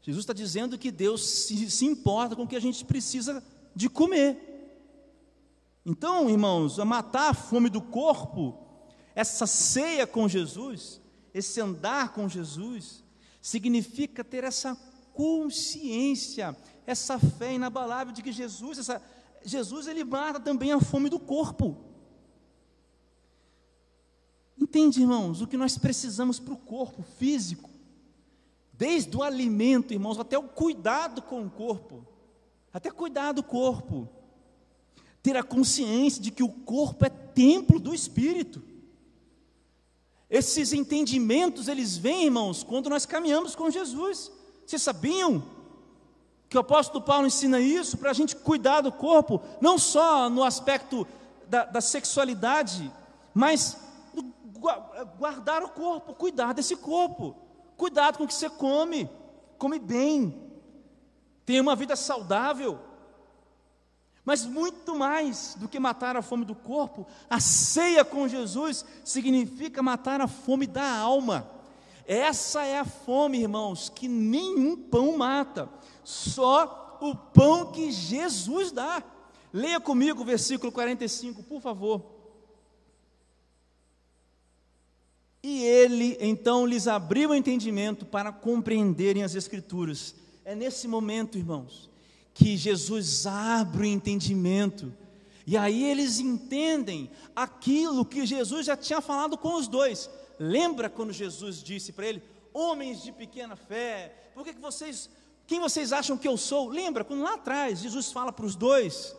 Jesus 0.02 0.24
está 0.24 0.34
dizendo 0.34 0.78
que 0.78 0.92
Deus 0.92 1.26
se, 1.26 1.70
se 1.72 1.86
importa 1.86 2.36
com 2.36 2.44
o 2.44 2.48
que 2.48 2.56
a 2.56 2.62
gente 2.62 2.86
precisa 2.86 3.44
de 3.76 3.90
comer. 3.90 4.55
Então, 5.86 6.28
irmãos, 6.30 6.78
matar 6.80 7.30
a 7.30 7.34
fome 7.34 7.70
do 7.70 7.80
corpo, 7.80 8.58
essa 9.14 9.46
ceia 9.46 10.08
com 10.08 10.28
Jesus, 10.28 11.00
esse 11.32 11.62
andar 11.62 12.12
com 12.12 12.28
Jesus, 12.28 13.04
significa 13.40 14.24
ter 14.24 14.44
essa 14.44 14.76
consciência, 15.14 16.58
essa 16.88 17.20
fé 17.20 17.54
inabalável 17.54 18.12
de 18.12 18.24
que 18.24 18.32
Jesus, 18.32 18.80
essa, 18.80 19.02
Jesus 19.44 19.86
ele 19.86 20.04
mata 20.04 20.40
também 20.40 20.72
a 20.72 20.80
fome 20.80 21.08
do 21.08 21.20
corpo. 21.20 21.78
Entende, 24.58 25.02
irmãos, 25.02 25.42
o 25.42 25.48
que 25.48 25.58
nós 25.58 25.78
precisamos 25.78 26.40
para 26.40 26.54
o 26.54 26.58
corpo 26.58 27.04
físico, 27.04 27.70
desde 28.74 29.16
o 29.16 29.22
alimento, 29.22 29.94
irmãos, 29.94 30.20
até 30.20 30.38
o 30.38 30.44
cuidado 30.44 31.22
com 31.22 31.46
o 31.46 31.50
corpo, 31.50 32.06
até 32.74 32.90
cuidar 32.90 33.34
do 33.34 33.44
corpo, 33.44 34.10
ter 35.26 35.36
a 35.36 35.42
consciência 35.42 36.22
de 36.22 36.30
que 36.30 36.44
o 36.44 36.50
corpo 36.50 37.04
é 37.04 37.10
templo 37.10 37.80
do 37.80 37.96
Espírito. 37.96 38.62
Esses 40.30 40.72
entendimentos, 40.72 41.68
eles 41.68 41.98
vêm, 41.98 42.26
irmãos, 42.26 42.62
quando 42.62 42.92
nós 42.92 43.08
caminhamos 43.08 43.56
com 43.56 43.72
Jesus. 43.72 44.32
Vocês 44.64 44.84
sabiam 44.84 45.44
que 46.48 46.56
o 46.56 46.60
apóstolo 46.62 47.04
Paulo 47.04 47.26
ensina 47.26 47.60
isso 47.60 47.98
para 47.98 48.12
a 48.12 48.14
gente 48.14 48.36
cuidar 48.36 48.82
do 48.82 48.92
corpo, 48.92 49.42
não 49.60 49.80
só 49.80 50.30
no 50.30 50.44
aspecto 50.44 51.08
da, 51.50 51.66
da 51.66 51.82
sexualidade, 51.82 52.92
mas 53.34 53.78
guardar 55.18 55.64
o 55.64 55.70
corpo, 55.70 56.14
cuidar 56.14 56.54
desse 56.54 56.76
corpo, 56.76 57.36
cuidado 57.76 58.20
com 58.20 58.26
o 58.26 58.28
que 58.28 58.34
você 58.36 58.48
come, 58.48 59.10
come 59.58 59.80
bem, 59.80 60.40
tenha 61.48 61.64
uma 61.64 61.76
vida 61.76 61.96
saudável. 61.96 62.80
Mas 64.26 64.44
muito 64.44 64.96
mais 64.96 65.56
do 65.60 65.70
que 65.70 65.80
matar 65.80 66.18
a 66.18 66.22
fome 66.22 66.44
do 66.44 66.56
corpo, 66.56 67.06
a 67.30 67.40
ceia 67.40 68.04
com 68.04 68.28
Jesus 68.28 68.84
significa 69.04 69.84
matar 69.84 70.20
a 70.20 70.28
fome 70.28 70.66
da 70.66 70.98
alma. 70.98 71.48
Essa 72.08 72.66
é 72.66 72.80
a 72.80 72.86
fome, 72.86 73.40
irmãos, 73.40 73.88
que 73.88 74.08
nenhum 74.08 74.76
pão 74.76 75.16
mata, 75.16 75.70
só 76.04 76.98
o 77.00 77.16
pão 77.16 77.72
que 77.72 77.92
Jesus 77.92 78.72
dá. 78.72 79.04
Leia 79.54 79.80
comigo 79.80 80.24
o 80.24 80.26
versículo 80.26 80.72
45, 80.72 81.44
por 81.44 81.62
favor. 81.62 82.16
E 85.44 85.64
ele 85.64 86.18
então 86.20 86.66
lhes 86.66 86.88
abriu 86.88 87.30
o 87.30 87.36
entendimento 87.36 88.08
para 88.08 88.32
compreenderem 88.32 89.24
as 89.24 89.36
Escrituras. 89.36 90.16
É 90.44 90.56
nesse 90.56 90.88
momento, 90.88 91.38
irmãos, 91.38 91.90
que 92.36 92.58
Jesus 92.58 93.26
abre 93.26 93.84
o 93.84 93.86
entendimento. 93.86 94.94
E 95.48 95.56
aí 95.56 95.86
eles 95.90 96.20
entendem 96.20 97.10
aquilo 97.34 98.04
que 98.04 98.26
Jesus 98.26 98.66
já 98.66 98.76
tinha 98.76 99.00
falado 99.00 99.38
com 99.38 99.56
os 99.56 99.70
dois. 99.70 100.10
Lembra 100.38 100.90
quando 100.90 101.14
Jesus 101.14 101.64
disse 101.64 101.94
para 101.94 102.06
ele: 102.06 102.22
Homens 102.54 103.02
de 103.02 103.14
pequena 103.14 103.56
fé, 103.56 104.32
por 104.36 104.44
que, 104.44 104.54
que 104.54 104.60
vocês, 104.60 105.10
quem 105.48 105.62
vocês 105.62 105.94
acham 105.94 106.18
que 106.18 106.28
eu 106.28 106.36
sou? 106.36 106.68
Lembra 106.68 107.06
quando 107.06 107.24
lá 107.24 107.36
atrás 107.36 107.80
Jesus 107.80 108.12
fala 108.12 108.34
para 108.34 108.46
os 108.46 108.56
dois. 108.56 109.16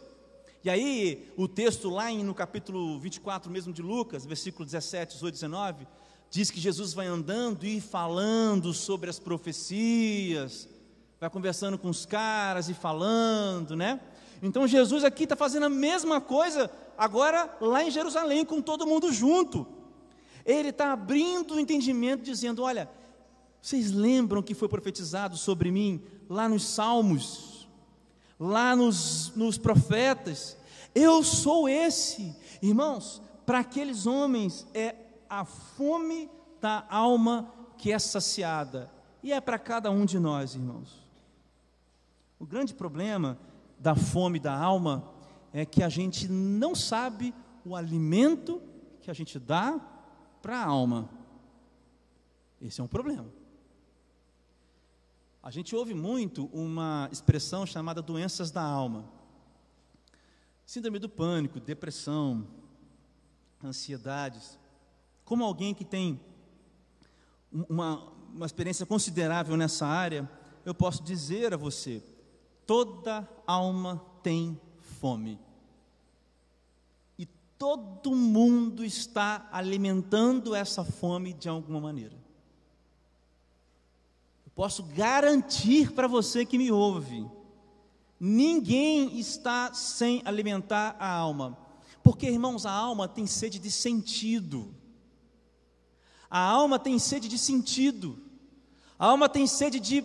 E 0.62 0.68
aí, 0.68 1.32
o 1.38 1.48
texto 1.48 1.88
lá 1.88 2.10
no 2.10 2.34
capítulo 2.34 2.98
24 2.98 3.50
mesmo 3.50 3.72
de 3.72 3.80
Lucas, 3.80 4.26
versículo 4.26 4.66
17, 4.66 5.14
18, 5.14 5.34
19, 5.34 5.86
diz 6.28 6.50
que 6.50 6.60
Jesus 6.60 6.92
vai 6.92 7.06
andando 7.06 7.64
e 7.64 7.80
falando 7.80 8.74
sobre 8.74 9.08
as 9.08 9.18
profecias, 9.18 10.68
vai 11.20 11.30
conversando 11.30 11.78
com 11.78 11.88
os 11.88 12.04
caras 12.04 12.68
e 12.68 12.74
falando, 12.74 13.74
né? 13.74 14.00
Então 14.42 14.66
Jesus 14.66 15.02
aqui 15.04 15.24
está 15.24 15.34
fazendo 15.34 15.66
a 15.66 15.70
mesma 15.70 16.20
coisa, 16.20 16.70
agora 16.96 17.56
lá 17.60 17.82
em 17.82 17.90
Jerusalém, 17.90 18.44
com 18.44 18.60
todo 18.60 18.86
mundo 18.86 19.12
junto. 19.12 19.66
Ele 20.44 20.68
está 20.68 20.92
abrindo 20.92 21.54
o 21.54 21.60
entendimento, 21.60 22.22
dizendo: 22.22 22.62
Olha, 22.62 22.88
vocês 23.60 23.90
lembram 23.90 24.42
que 24.42 24.54
foi 24.54 24.68
profetizado 24.68 25.36
sobre 25.36 25.70
mim 25.70 26.02
lá 26.28 26.48
nos 26.48 26.64
Salmos, 26.64 27.66
lá 28.38 28.76
nos, 28.76 29.32
nos 29.34 29.56
profetas? 29.56 30.56
Eu 30.94 31.22
sou 31.22 31.68
esse. 31.68 32.34
Irmãos, 32.62 33.22
para 33.44 33.60
aqueles 33.60 34.06
homens 34.06 34.66
é 34.74 34.94
a 35.28 35.44
fome 35.44 36.30
da 36.60 36.86
alma 36.88 37.52
que 37.78 37.92
é 37.92 37.98
saciada, 37.98 38.90
e 39.22 39.32
é 39.32 39.40
para 39.40 39.58
cada 39.58 39.90
um 39.90 40.04
de 40.04 40.18
nós, 40.18 40.54
irmãos. 40.54 41.05
O 42.38 42.46
grande 42.46 42.74
problema 42.74 43.38
da 43.78 43.94
fome 43.94 44.38
da 44.38 44.54
alma 44.54 45.12
é 45.52 45.64
que 45.64 45.82
a 45.82 45.88
gente 45.88 46.28
não 46.28 46.74
sabe 46.74 47.34
o 47.64 47.74
alimento 47.74 48.60
que 49.00 49.10
a 49.10 49.14
gente 49.14 49.38
dá 49.38 49.78
para 50.42 50.58
a 50.58 50.64
alma. 50.64 51.08
Esse 52.60 52.80
é 52.80 52.84
um 52.84 52.88
problema. 52.88 53.26
A 55.42 55.50
gente 55.50 55.76
ouve 55.76 55.94
muito 55.94 56.46
uma 56.52 57.08
expressão 57.12 57.64
chamada 57.64 58.02
doenças 58.02 58.50
da 58.50 58.62
alma. 58.62 59.08
Síndrome 60.64 60.98
do 60.98 61.08
pânico, 61.08 61.60
depressão, 61.60 62.46
ansiedades. 63.62 64.58
Como 65.24 65.44
alguém 65.44 65.72
que 65.72 65.84
tem 65.84 66.20
uma, 67.52 68.12
uma 68.34 68.46
experiência 68.46 68.84
considerável 68.84 69.56
nessa 69.56 69.86
área, 69.86 70.28
eu 70.64 70.74
posso 70.74 71.02
dizer 71.02 71.54
a 71.54 71.56
você: 71.56 72.02
toda 72.66 73.28
alma 73.46 74.04
tem 74.22 74.60
fome 75.00 75.38
todo 77.58 78.14
mundo 78.14 78.84
está 78.84 79.48
alimentando 79.50 80.54
essa 80.54 80.84
fome 80.84 81.32
de 81.32 81.48
alguma 81.48 81.80
maneira. 81.80 82.14
Eu 84.44 84.52
posso 84.54 84.82
garantir 84.82 85.92
para 85.92 86.06
você 86.06 86.44
que 86.44 86.58
me 86.58 86.70
ouve 86.70 87.26
Ninguém 88.18 89.18
está 89.18 89.74
sem 89.74 90.22
alimentar 90.24 90.96
a 90.98 91.06
alma. 91.06 91.58
Porque, 92.02 92.26
irmãos, 92.26 92.64
a 92.64 92.72
alma 92.72 93.06
tem 93.06 93.26
sede 93.26 93.58
de 93.58 93.70
sentido. 93.70 94.74
A 96.30 96.38
alma 96.38 96.78
tem 96.78 96.98
sede 96.98 97.28
de 97.28 97.36
sentido. 97.36 98.18
A 98.98 99.08
alma 99.08 99.28
tem 99.28 99.46
sede 99.46 99.78
de 99.78 100.02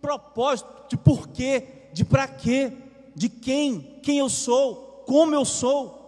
propósito, 0.00 0.88
de 0.88 0.96
porquê, 0.96 1.81
de 1.92 2.04
para 2.04 2.26
quê, 2.26 2.72
de 3.14 3.28
quem, 3.28 4.00
quem 4.02 4.18
eu 4.18 4.28
sou, 4.28 5.02
como 5.06 5.34
eu 5.34 5.44
sou. 5.44 6.00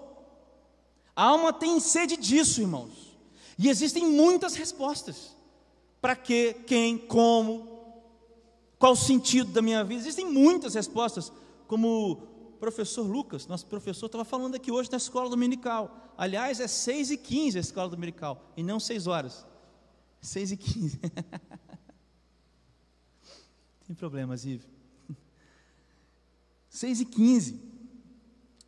A 1.14 1.24
alma 1.24 1.52
tem 1.52 1.78
sede 1.78 2.16
disso, 2.16 2.60
irmãos. 2.60 3.16
E 3.58 3.68
existem 3.68 4.08
muitas 4.08 4.54
respostas. 4.54 5.36
Para 6.00 6.16
quê, 6.16 6.56
quem, 6.66 6.98
como, 6.98 7.68
qual 8.78 8.92
o 8.92 8.96
sentido 8.96 9.52
da 9.52 9.62
minha 9.62 9.84
vida? 9.84 10.00
Existem 10.00 10.30
muitas 10.30 10.74
respostas, 10.74 11.32
como 11.66 12.12
o 12.12 12.16
professor 12.58 13.02
Lucas, 13.02 13.46
nosso 13.46 13.66
professor, 13.66 14.06
estava 14.06 14.24
falando 14.24 14.54
aqui 14.54 14.70
hoje 14.70 14.90
na 14.90 14.98
escola 14.98 15.30
dominical. 15.30 16.12
Aliás, 16.16 16.60
é 16.60 16.68
6 16.68 17.10
e 17.12 17.16
15 17.16 17.58
a 17.58 17.60
escola 17.60 17.88
dominical, 17.88 18.52
e 18.56 18.62
não 18.62 18.78
6 18.80 19.06
horas. 19.06 19.46
6 20.20 20.52
e 20.52 20.56
15. 20.56 21.00
Tem 23.86 23.94
problemas, 23.94 24.44
Ive. 24.44 24.73
6 26.74 27.02
e 27.02 27.04
15. 27.04 27.60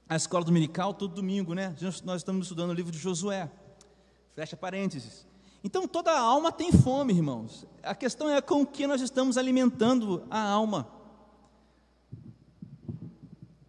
A 0.09 0.15
escola 0.15 0.45
dominical, 0.45 0.95
todo 0.95 1.13
domingo, 1.13 1.55
né? 1.55 1.75
Nós 2.05 2.21
estamos 2.21 2.47
estudando 2.47 2.71
o 2.71 2.73
livro 2.73 2.93
de 2.93 2.99
Josué. 2.99 3.51
Fecha 4.33 4.57
parênteses. 4.57 5.27
Então 5.65 5.89
toda 5.89 6.17
alma 6.17 6.53
tem 6.53 6.71
fome, 6.71 7.13
irmãos. 7.13 7.67
A 7.83 7.97
questão 7.97 8.31
é 8.31 8.41
com 8.41 8.63
o 8.63 8.67
que 8.67 8.87
nós 8.87 9.01
estamos 9.01 9.37
alimentando 9.37 10.25
a 10.31 10.41
alma. 10.41 10.89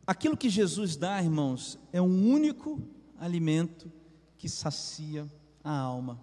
Aquilo 0.05 0.37
que 0.37 0.51
Jesus 0.51 0.95
dá, 0.95 1.19
irmãos, 1.19 1.79
é 1.91 1.99
um 1.99 2.31
único 2.31 2.79
alimento 3.19 3.91
que 4.37 4.47
sacia 4.47 5.27
a 5.63 5.75
alma. 5.75 6.21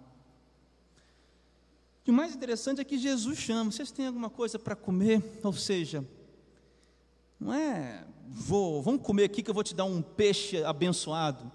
E 2.07 2.11
o 2.11 2.13
mais 2.13 2.33
interessante 2.33 2.79
é 2.79 2.85
que 2.85 2.97
Jesus 2.97 3.37
chama: 3.37 3.71
vocês 3.71 3.91
têm 3.91 4.07
alguma 4.07 4.29
coisa 4.29 4.57
para 4.57 4.73
comer? 4.73 5.41
Ou 5.43 5.51
seja, 5.51 6.07
não 7.45 7.53
é, 7.53 8.03
vou, 8.27 8.81
vamos 8.81 9.03
comer 9.03 9.25
aqui 9.25 9.43
que 9.43 9.49
eu 9.51 9.53
vou 9.53 9.63
te 9.63 9.75
dar 9.75 9.85
um 9.85 10.01
peixe 10.01 10.63
abençoado. 10.63 11.51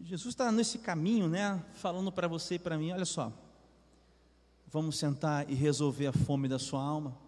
Jesus 0.00 0.32
está 0.32 0.52
nesse 0.52 0.78
caminho, 0.78 1.28
né, 1.28 1.60
falando 1.72 2.12
para 2.12 2.28
você 2.28 2.54
e 2.54 2.58
para 2.60 2.78
mim: 2.78 2.92
olha 2.92 3.04
só, 3.04 3.32
vamos 4.68 4.96
sentar 4.96 5.50
e 5.50 5.54
resolver 5.54 6.06
a 6.06 6.12
fome 6.12 6.46
da 6.46 6.56
sua 6.56 6.80
alma. 6.80 7.18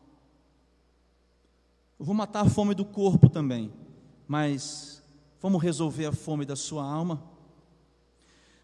Eu 1.98 2.06
vou 2.06 2.14
matar 2.14 2.42
a 2.42 2.48
fome 2.48 2.76
do 2.76 2.84
corpo 2.84 3.28
também, 3.28 3.72
mas 4.28 5.02
vamos 5.40 5.60
resolver 5.60 6.06
a 6.06 6.12
fome 6.12 6.44
da 6.44 6.54
sua 6.54 6.84
alma. 6.84 7.20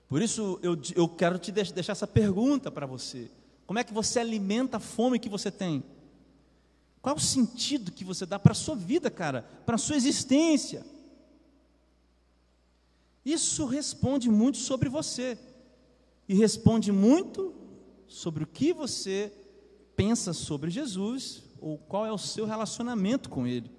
Por 0.07 0.23
isso 0.23 0.61
eu, 0.63 0.81
eu 0.95 1.09
quero 1.09 1.37
te 1.37 1.51
deixar 1.51 1.91
essa 1.91 2.07
pergunta 2.07 2.71
para 2.71 2.87
você: 2.87 3.29
como 3.67 3.81
é 3.81 3.83
que 3.83 3.93
você 3.93 4.21
alimenta 4.21 4.77
a 4.77 4.81
fome 4.81 5.19
que 5.19 5.29
você 5.29 5.51
tem? 5.51 5.83
Qual 7.03 7.17
o 7.17 7.21
sentido 7.21 7.91
que 7.91 8.05
você 8.05 8.25
dá 8.25 8.39
para 8.39 8.53
a 8.53 8.55
sua 8.55 8.77
vida, 8.77 9.11
cara, 9.11 9.43
para 9.67 9.75
a 9.75 9.79
sua 9.79 9.97
existência? 9.97 10.87
Isso 13.25 13.67
responde 13.67 14.31
muito 14.31 14.59
sobre 14.59 14.89
você 14.89 15.37
e 16.29 16.35
responde 16.35 16.93
muito 16.93 17.53
sobre 18.07 18.45
o 18.45 18.47
que 18.47 18.73
você 18.73 19.33
pensa 19.97 20.33
sobre 20.33 20.71
Jesus 20.71 21.43
ou 21.61 21.77
qual 21.77 22.07
é 22.07 22.13
o 22.13 22.19
seu 22.19 22.47
relacionamento 22.47 23.29
com 23.29 23.47
Ele. 23.49 23.71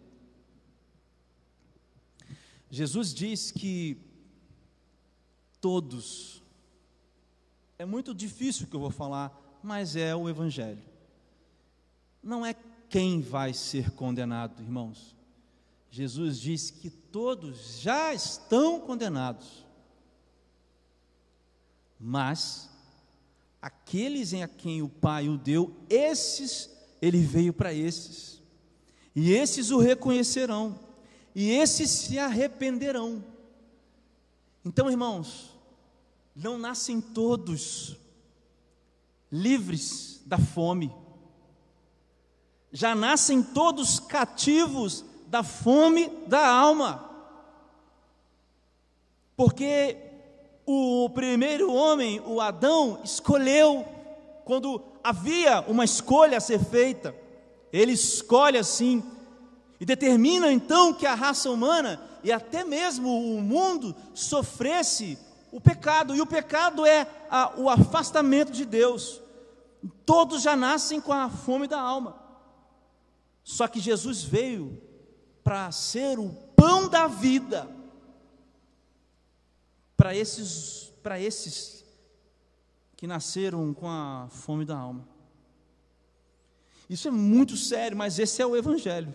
Jesus 2.70 3.14
diz 3.14 3.52
que 3.52 3.98
todos, 5.62 6.44
é 7.80 7.86
muito 7.86 8.14
difícil 8.14 8.66
o 8.66 8.70
que 8.70 8.76
eu 8.76 8.82
vou 8.82 8.90
falar, 8.90 9.32
mas 9.64 9.96
é 9.96 10.14
o 10.14 10.28
Evangelho. 10.28 10.82
Não 12.22 12.46
é 12.46 12.54
quem 12.94 13.22
vai 13.22 13.56
ser 13.56 13.90
condenado, 13.90 14.62
irmãos, 14.62 15.16
Jesus 15.90 16.40
diz 16.40 16.70
que 16.70 16.92
todos 16.92 17.80
já 17.80 18.14
estão 18.14 18.80
condenados, 18.80 19.66
mas 22.00 22.70
aqueles 23.60 24.32
em 24.32 24.44
a 24.44 24.48
quem 24.48 24.84
o 24.84 24.90
Pai 24.90 25.28
o 25.28 25.40
deu, 25.40 25.76
esses, 25.90 26.70
ele 27.02 27.18
veio 27.18 27.52
para 27.52 27.74
esses, 27.74 28.40
e 29.16 29.32
esses 29.32 29.72
o 29.72 29.80
reconhecerão, 29.80 30.80
e 31.34 31.50
esses 31.50 31.90
se 31.90 32.20
arrependerão. 32.20 33.26
Então, 34.64 34.88
irmãos, 34.88 35.58
não 36.36 36.60
nascem 36.60 37.02
todos 37.02 37.98
livres 39.32 40.22
da 40.28 40.38
fome, 40.38 40.94
já 42.74 42.96
nascem 42.96 43.44
todos 43.44 44.00
cativos 44.00 45.06
da 45.28 45.44
fome 45.44 46.10
da 46.26 46.46
alma. 46.46 47.08
Porque 49.38 49.96
o 50.66 51.08
primeiro 51.14 51.72
homem, 51.72 52.20
o 52.26 52.42
Adão, 52.42 53.00
escolheu, 53.04 53.86
quando 54.44 54.82
havia 55.04 55.62
uma 55.68 55.86
escolha 55.86 56.38
a 56.38 56.42
ser 56.42 56.60
feita, 56.66 57.16
ele 57.72 57.92
escolhe 57.92 58.58
assim, 58.58 59.04
e 59.80 59.86
determina 59.86 60.52
então 60.52 60.94
que 60.94 61.06
a 61.06 61.14
raça 61.14 61.52
humana 61.52 62.02
e 62.24 62.32
até 62.32 62.64
mesmo 62.64 63.36
o 63.36 63.42
mundo 63.42 63.96
sofresse 64.16 65.18
o 65.52 65.62
pecado, 65.62 66.16
e 66.16 66.22
o 66.22 66.26
pecado 66.26 66.84
é 66.86 67.06
a, 67.30 67.52
o 67.56 67.70
afastamento 67.70 68.52
de 68.52 68.66
Deus. 68.66 69.22
Todos 70.04 70.42
já 70.42 70.56
nascem 70.56 71.00
com 71.00 71.14
a 71.14 71.30
fome 71.30 71.68
da 71.68 71.80
alma. 71.80 72.23
Só 73.44 73.68
que 73.68 73.80
Jesus 73.80 74.24
veio 74.24 74.82
para 75.44 75.72
ser 75.72 76.18
o 76.18 76.30
pão 76.56 76.88
da 76.88 77.08
vida 77.08 77.70
para 79.98 80.16
esses, 80.16 80.92
para 81.04 81.20
esses 81.20 81.86
que 82.96 83.06
nasceram 83.06 83.74
com 83.74 83.90
a 83.90 84.28
fome 84.30 84.66
da 84.66 84.78
alma. 84.78 85.08
Isso 86.90 87.08
é 87.08 87.12
muito 87.12 87.58
sério, 87.58 87.98
mas 87.98 88.20
esse 88.20 88.42
é 88.42 88.46
o 88.46 88.56
Evangelho. 88.56 89.14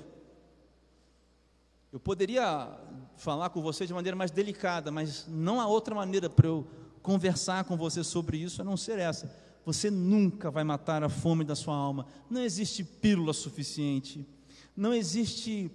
Eu 1.93 1.99
poderia 1.99 2.71
falar 3.17 3.51
com 3.51 3.63
você 3.63 3.87
de 3.87 3.95
maneira 3.95 4.17
mais 4.17 4.31
delicada, 4.31 4.91
mas 4.91 5.27
não 5.27 5.61
há 5.61 5.67
outra 5.67 5.95
maneira 5.95 6.29
para 6.29 6.47
eu 6.47 6.67
conversar 7.03 7.65
com 7.65 7.77
você 7.77 8.05
sobre 8.05 8.37
isso 8.37 8.61
a 8.61 8.65
não 8.65 8.77
ser 8.77 8.99
essa. 8.99 9.35
Você 9.69 9.91
nunca 9.91 10.51
vai 10.51 10.65
matar 10.65 11.03
a 11.03 11.11
fome 11.11 11.45
da 11.45 11.55
sua 11.55 11.77
alma. 11.77 12.07
Não 12.31 12.41
existe 12.41 12.83
pílula 12.83 13.35
suficiente. 13.35 14.27
Não 14.75 14.95
existe 14.95 15.71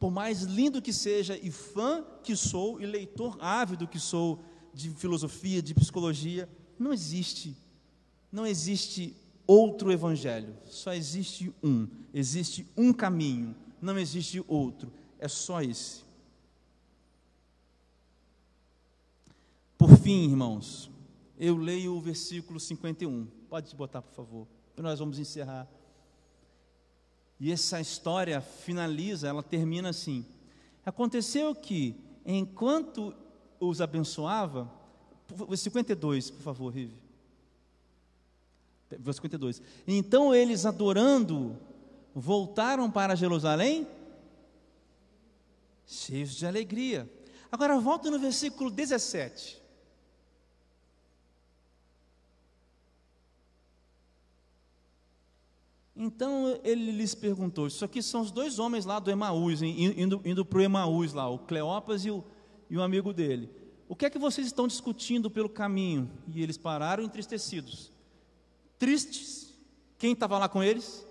por 0.00 0.10
mais 0.10 0.44
lindo 0.44 0.80
que 0.80 0.94
seja, 0.94 1.36
e 1.36 1.50
fã 1.50 2.02
que 2.22 2.34
sou, 2.34 2.80
e 2.80 2.86
leitor 2.86 3.36
ávido 3.38 3.86
que 3.86 4.00
sou 4.00 4.42
de 4.72 4.88
filosofia, 4.88 5.60
de 5.60 5.74
psicologia, 5.74 6.48
não 6.78 6.90
existe, 6.90 7.54
não 8.32 8.46
existe 8.46 9.14
outro 9.46 9.92
evangelho, 9.92 10.56
só 10.64 10.94
existe 10.94 11.52
um, 11.62 11.86
existe 12.14 12.66
um 12.74 12.94
caminho, 12.94 13.54
não 13.78 13.98
existe 13.98 14.42
outro, 14.48 14.90
é 15.18 15.28
só 15.28 15.60
esse. 15.60 16.02
Por 19.76 19.98
fim, 19.98 20.30
irmãos, 20.30 20.90
eu 21.44 21.56
leio 21.56 21.94
o 21.94 22.00
versículo 22.00 22.58
51, 22.58 23.26
pode 23.50 23.74
botar, 23.76 24.00
por 24.00 24.14
favor, 24.14 24.46
nós 24.76 24.98
vamos 24.98 25.18
encerrar. 25.18 25.68
E 27.38 27.52
essa 27.52 27.80
história 27.80 28.40
finaliza, 28.40 29.28
ela 29.28 29.42
termina 29.42 29.90
assim: 29.90 30.24
Aconteceu 30.86 31.54
que, 31.54 31.94
enquanto 32.24 33.14
os 33.60 33.80
abençoava, 33.80 34.70
52, 35.54 36.30
por 36.30 36.42
favor, 36.42 36.72
Rive. 36.72 36.94
Versículo 38.90 39.14
52. 39.14 39.62
Então 39.86 40.34
eles, 40.34 40.64
adorando, 40.64 41.58
voltaram 42.14 42.90
para 42.90 43.14
Jerusalém, 43.14 43.86
cheios 45.86 46.34
de 46.34 46.46
alegria. 46.46 47.10
Agora 47.52 47.78
volta 47.78 48.10
no 48.10 48.18
versículo 48.18 48.70
17. 48.70 49.63
Então 55.96 56.58
ele 56.64 56.90
lhes 56.90 57.14
perguntou: 57.14 57.66
Isso 57.66 57.84
aqui 57.84 58.02
são 58.02 58.22
os 58.22 58.30
dois 58.30 58.58
homens 58.58 58.84
lá 58.84 58.98
do 58.98 59.10
Emaús, 59.10 59.62
indo, 59.62 60.20
indo 60.24 60.44
para 60.44 60.58
o 60.58 60.62
Emaús 60.62 61.12
lá, 61.12 61.28
o 61.28 61.38
Cleopas 61.38 62.04
e 62.04 62.10
o, 62.10 62.24
e 62.68 62.76
o 62.76 62.82
amigo 62.82 63.12
dele. 63.12 63.50
O 63.88 63.94
que 63.94 64.06
é 64.06 64.10
que 64.10 64.18
vocês 64.18 64.46
estão 64.46 64.66
discutindo 64.66 65.30
pelo 65.30 65.48
caminho? 65.48 66.10
E 66.32 66.42
eles 66.42 66.56
pararam 66.56 67.04
entristecidos. 67.04 67.92
Tristes. 68.78 69.54
Quem 69.98 70.12
estava 70.12 70.38
lá 70.38 70.48
com 70.48 70.62
eles? 70.62 71.06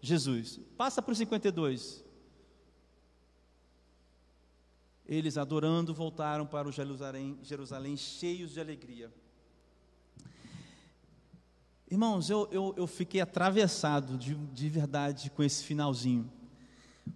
Jesus. 0.00 0.60
Passa 0.76 1.00
para 1.00 1.12
o 1.12 1.14
52. 1.14 2.04
Eles, 5.06 5.38
adorando, 5.38 5.94
voltaram 5.94 6.46
para 6.46 6.68
o 6.68 6.72
Jerusalém, 6.72 7.38
Jerusalém 7.42 7.96
cheios 7.96 8.52
de 8.52 8.60
alegria. 8.60 9.10
Irmãos, 11.90 12.28
eu, 12.28 12.46
eu, 12.52 12.74
eu 12.76 12.86
fiquei 12.86 13.18
atravessado 13.18 14.18
de, 14.18 14.34
de 14.34 14.68
verdade 14.68 15.30
com 15.30 15.42
esse 15.42 15.64
finalzinho. 15.64 16.30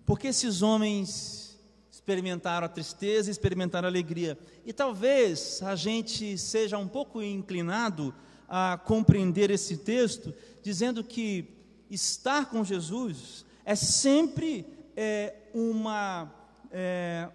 Porque 0.06 0.28
esses 0.28 0.62
homens 0.62 1.60
experimentaram 1.90 2.64
a 2.64 2.68
tristeza, 2.70 3.30
experimentaram 3.30 3.86
a 3.86 3.90
alegria. 3.90 4.38
E 4.64 4.72
talvez 4.72 5.62
a 5.62 5.76
gente 5.76 6.38
seja 6.38 6.78
um 6.78 6.88
pouco 6.88 7.20
inclinado 7.20 8.14
a 8.48 8.80
compreender 8.82 9.50
esse 9.50 9.76
texto, 9.76 10.32
dizendo 10.62 11.04
que 11.04 11.50
estar 11.90 12.48
com 12.48 12.64
Jesus 12.64 13.44
é 13.66 13.74
sempre 13.74 14.66
é, 14.96 15.34
uma, 15.52 16.32
é, 16.70 17.28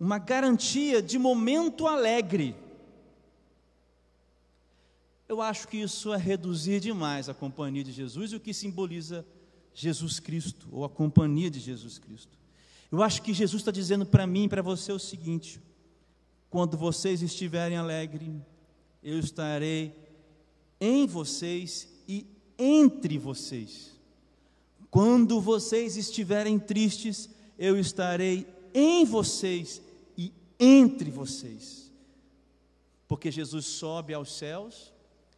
uma 0.00 0.18
garantia 0.18 1.00
de 1.00 1.16
momento 1.16 1.86
alegre. 1.86 2.56
Eu 5.34 5.42
acho 5.42 5.66
que 5.66 5.78
isso 5.78 6.14
é 6.14 6.16
reduzir 6.16 6.78
demais 6.78 7.28
a 7.28 7.34
companhia 7.34 7.82
de 7.82 7.90
Jesus 7.90 8.30
e 8.30 8.36
o 8.36 8.40
que 8.40 8.54
simboliza 8.54 9.26
Jesus 9.74 10.20
Cristo, 10.20 10.68
ou 10.70 10.84
a 10.84 10.88
companhia 10.88 11.50
de 11.50 11.58
Jesus 11.58 11.98
Cristo. 11.98 12.38
Eu 12.88 13.02
acho 13.02 13.20
que 13.20 13.34
Jesus 13.34 13.60
está 13.60 13.72
dizendo 13.72 14.06
para 14.06 14.28
mim 14.28 14.44
e 14.44 14.48
para 14.48 14.62
você 14.62 14.92
o 14.92 14.98
seguinte: 14.98 15.60
quando 16.48 16.76
vocês 16.76 17.20
estiverem 17.20 17.76
alegres, 17.76 18.30
eu 19.02 19.18
estarei 19.18 19.92
em 20.80 21.04
vocês 21.04 21.88
e 22.06 22.28
entre 22.56 23.18
vocês. 23.18 23.90
Quando 24.88 25.40
vocês 25.40 25.96
estiverem 25.96 26.60
tristes, 26.60 27.28
eu 27.58 27.76
estarei 27.76 28.46
em 28.72 29.04
vocês 29.04 29.82
e 30.16 30.32
entre 30.60 31.10
vocês. 31.10 31.92
Porque 33.08 33.32
Jesus 33.32 33.66
sobe 33.66 34.14
aos 34.14 34.36
céus 34.36 34.93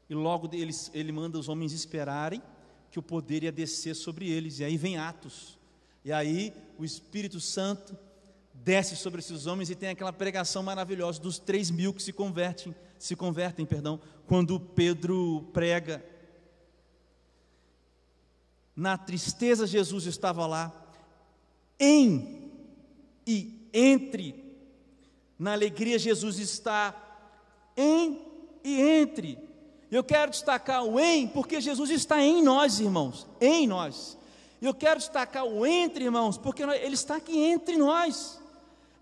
e 0.08 0.14
logo 0.14 0.48
ele, 0.54 0.72
ele 0.94 1.12
manda 1.12 1.38
os 1.38 1.48
homens 1.48 1.72
esperarem 1.72 2.42
que 2.90 2.98
o 2.98 3.02
poder 3.02 3.42
ia 3.42 3.52
descer 3.52 3.94
sobre 3.94 4.30
eles. 4.30 4.58
E 4.60 4.64
aí 4.64 4.76
vem 4.76 4.96
Atos. 4.96 5.58
E 6.04 6.12
aí 6.12 6.52
o 6.78 6.84
Espírito 6.84 7.40
Santo 7.40 7.96
desce 8.54 8.96
sobre 8.96 9.20
esses 9.20 9.46
homens 9.46 9.70
e 9.70 9.74
tem 9.74 9.90
aquela 9.90 10.12
pregação 10.12 10.62
maravilhosa 10.62 11.20
dos 11.20 11.38
três 11.38 11.70
mil 11.70 11.92
que 11.92 12.02
se 12.02 12.12
convertem, 12.12 12.74
se 12.98 13.14
convertem, 13.14 13.66
perdão, 13.66 14.00
quando 14.26 14.58
Pedro 14.58 15.48
prega. 15.52 16.04
Na 18.74 18.96
tristeza 18.98 19.66
Jesus 19.66 20.06
estava 20.06 20.46
lá, 20.46 20.72
em 21.78 22.50
e 23.26 23.68
entre. 23.72 24.44
Na 25.38 25.52
alegria 25.52 25.98
Jesus 25.98 26.38
está 26.38 26.94
em 27.76 28.20
e 28.64 28.80
entre. 28.80 29.45
Eu 29.96 30.04
quero 30.04 30.30
destacar 30.30 30.84
o 30.84 31.00
em, 31.00 31.26
porque 31.26 31.58
Jesus 31.58 31.88
está 31.88 32.20
em 32.20 32.42
nós, 32.42 32.80
irmãos, 32.80 33.26
em 33.40 33.66
nós. 33.66 34.14
Eu 34.60 34.74
quero 34.74 35.00
destacar 35.00 35.46
o 35.46 35.64
entre, 35.64 36.04
irmãos, 36.04 36.36
porque 36.36 36.62
Ele 36.62 36.92
está 36.92 37.16
aqui 37.16 37.38
entre 37.38 37.78
nós. 37.78 38.38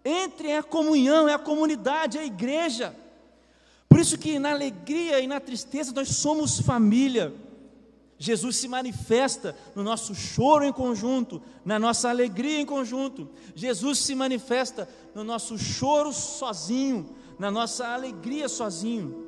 Entre 0.04 0.50
é 0.50 0.58
a 0.58 0.62
comunhão, 0.62 1.28
é 1.28 1.34
a 1.34 1.38
comunidade, 1.38 2.16
é 2.16 2.20
a 2.20 2.24
igreja. 2.24 2.94
Por 3.88 3.98
isso 3.98 4.16
que 4.16 4.38
na 4.38 4.52
alegria 4.52 5.18
e 5.18 5.26
na 5.26 5.40
tristeza 5.40 5.90
nós 5.92 6.10
somos 6.10 6.60
família. 6.60 7.34
Jesus 8.16 8.58
se 8.58 8.68
manifesta 8.68 9.56
no 9.74 9.82
nosso 9.82 10.14
choro 10.14 10.64
em 10.64 10.72
conjunto, 10.72 11.42
na 11.64 11.76
nossa 11.76 12.08
alegria 12.08 12.60
em 12.60 12.66
conjunto. 12.66 13.28
Jesus 13.52 13.98
se 13.98 14.14
manifesta 14.14 14.88
no 15.12 15.24
nosso 15.24 15.58
choro 15.58 16.12
sozinho, 16.12 17.16
na 17.36 17.50
nossa 17.50 17.84
alegria 17.88 18.48
sozinho. 18.48 19.23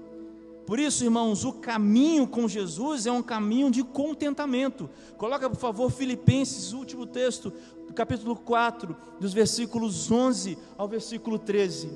Por 0.66 0.80
isso, 0.80 1.04
irmãos, 1.04 1.44
o 1.44 1.52
caminho 1.52 2.26
com 2.26 2.48
Jesus 2.48 3.06
é 3.06 3.12
um 3.12 3.22
caminho 3.22 3.70
de 3.70 3.84
contentamento. 3.84 4.90
Coloca, 5.16 5.48
por 5.48 5.58
favor, 5.58 5.90
Filipenses, 5.90 6.72
último 6.72 7.06
texto, 7.06 7.52
do 7.86 7.94
capítulo 7.94 8.34
4, 8.34 8.96
dos 9.20 9.32
versículos 9.32 10.10
11 10.10 10.58
ao 10.76 10.88
versículo 10.88 11.38
13. 11.38 11.88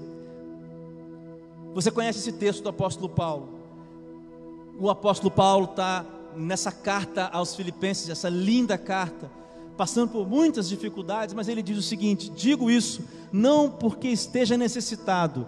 Você 1.74 1.90
conhece 1.90 2.20
esse 2.20 2.32
texto 2.32 2.62
do 2.62 2.68
apóstolo 2.68 3.08
Paulo? 3.08 3.48
O 4.78 4.88
apóstolo 4.88 5.32
Paulo 5.32 5.64
está 5.66 6.06
nessa 6.36 6.70
carta 6.70 7.26
aos 7.26 7.56
Filipenses, 7.56 8.08
essa 8.08 8.28
linda 8.28 8.78
carta, 8.78 9.30
passando 9.76 10.10
por 10.10 10.28
muitas 10.28 10.68
dificuldades, 10.68 11.34
mas 11.34 11.48
ele 11.48 11.62
diz 11.62 11.76
o 11.76 11.82
seguinte: 11.82 12.30
digo 12.30 12.70
isso 12.70 13.02
não 13.32 13.70
porque 13.70 14.08
esteja 14.08 14.56
necessitado, 14.56 15.46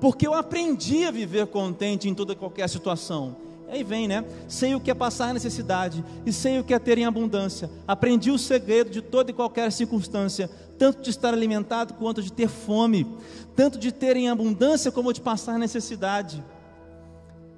porque 0.00 0.26
eu 0.26 0.34
aprendi 0.34 1.04
a 1.04 1.10
viver 1.10 1.46
contente 1.46 2.08
em 2.08 2.14
toda 2.14 2.34
qualquer 2.34 2.68
situação. 2.68 3.36
Aí 3.68 3.84
vem, 3.84 4.08
né? 4.08 4.24
Sei 4.48 4.74
o 4.74 4.80
que 4.80 4.90
é 4.90 4.94
passar 4.94 5.32
necessidade 5.32 6.04
e 6.26 6.32
sei 6.32 6.58
o 6.58 6.64
que 6.64 6.74
é 6.74 6.78
ter 6.78 6.98
em 6.98 7.04
abundância. 7.04 7.70
Aprendi 7.86 8.30
o 8.30 8.38
segredo 8.38 8.90
de 8.90 9.00
toda 9.00 9.30
e 9.30 9.34
qualquer 9.34 9.70
circunstância, 9.70 10.50
tanto 10.76 11.02
de 11.02 11.10
estar 11.10 11.32
alimentado 11.32 11.94
quanto 11.94 12.20
de 12.20 12.32
ter 12.32 12.48
fome, 12.48 13.06
tanto 13.54 13.78
de 13.78 13.92
ter 13.92 14.16
em 14.16 14.28
abundância 14.28 14.90
como 14.90 15.12
de 15.12 15.20
passar 15.20 15.56
necessidade. 15.56 16.42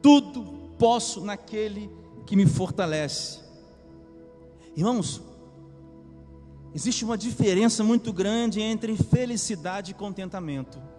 Tudo 0.03 0.43
posso 0.79 1.23
naquele 1.23 1.91
que 2.27 2.37
me 2.37 2.45
fortalece. 2.45 3.41
Irmãos, 4.77 5.23
existe 6.75 7.05
uma 7.05 7.17
diferença 7.17 7.83
muito 7.83 8.13
grande 8.13 8.61
entre 8.61 8.97
felicidade 8.97 9.93
e 9.93 9.95
contentamento. 9.95 10.92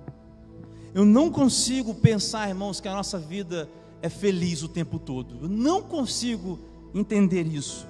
Eu 0.94 1.06
não 1.06 1.32
consigo 1.32 1.94
pensar, 1.96 2.48
irmãos, 2.50 2.80
que 2.80 2.88
a 2.88 2.94
nossa 2.94 3.18
vida 3.18 3.70
é 4.02 4.10
feliz 4.10 4.62
o 4.62 4.68
tempo 4.68 5.00
todo. 5.00 5.40
Eu 5.42 5.50
não 5.50 5.82
consigo 5.82 6.60
entender 6.94 7.48
isso. 7.48 7.88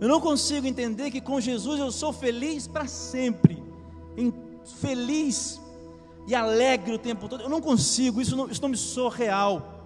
Eu 0.00 0.08
não 0.08 0.20
consigo 0.20 0.66
entender 0.66 1.10
que 1.10 1.20
com 1.20 1.40
Jesus 1.40 1.78
eu 1.78 1.92
sou 1.92 2.12
feliz 2.12 2.66
para 2.66 2.86
sempre. 2.86 3.62
Feliz 4.80 5.60
e 6.26 6.34
alegre 6.34 6.92
o 6.92 6.98
tempo 6.98 7.28
todo. 7.28 7.42
Eu 7.42 7.48
não 7.48 7.60
consigo, 7.60 8.20
isso 8.20 8.36
não, 8.36 8.50
isso 8.50 8.60
não 8.60 8.68
me 8.68 8.76
soa 8.76 9.10
real. 9.10 9.78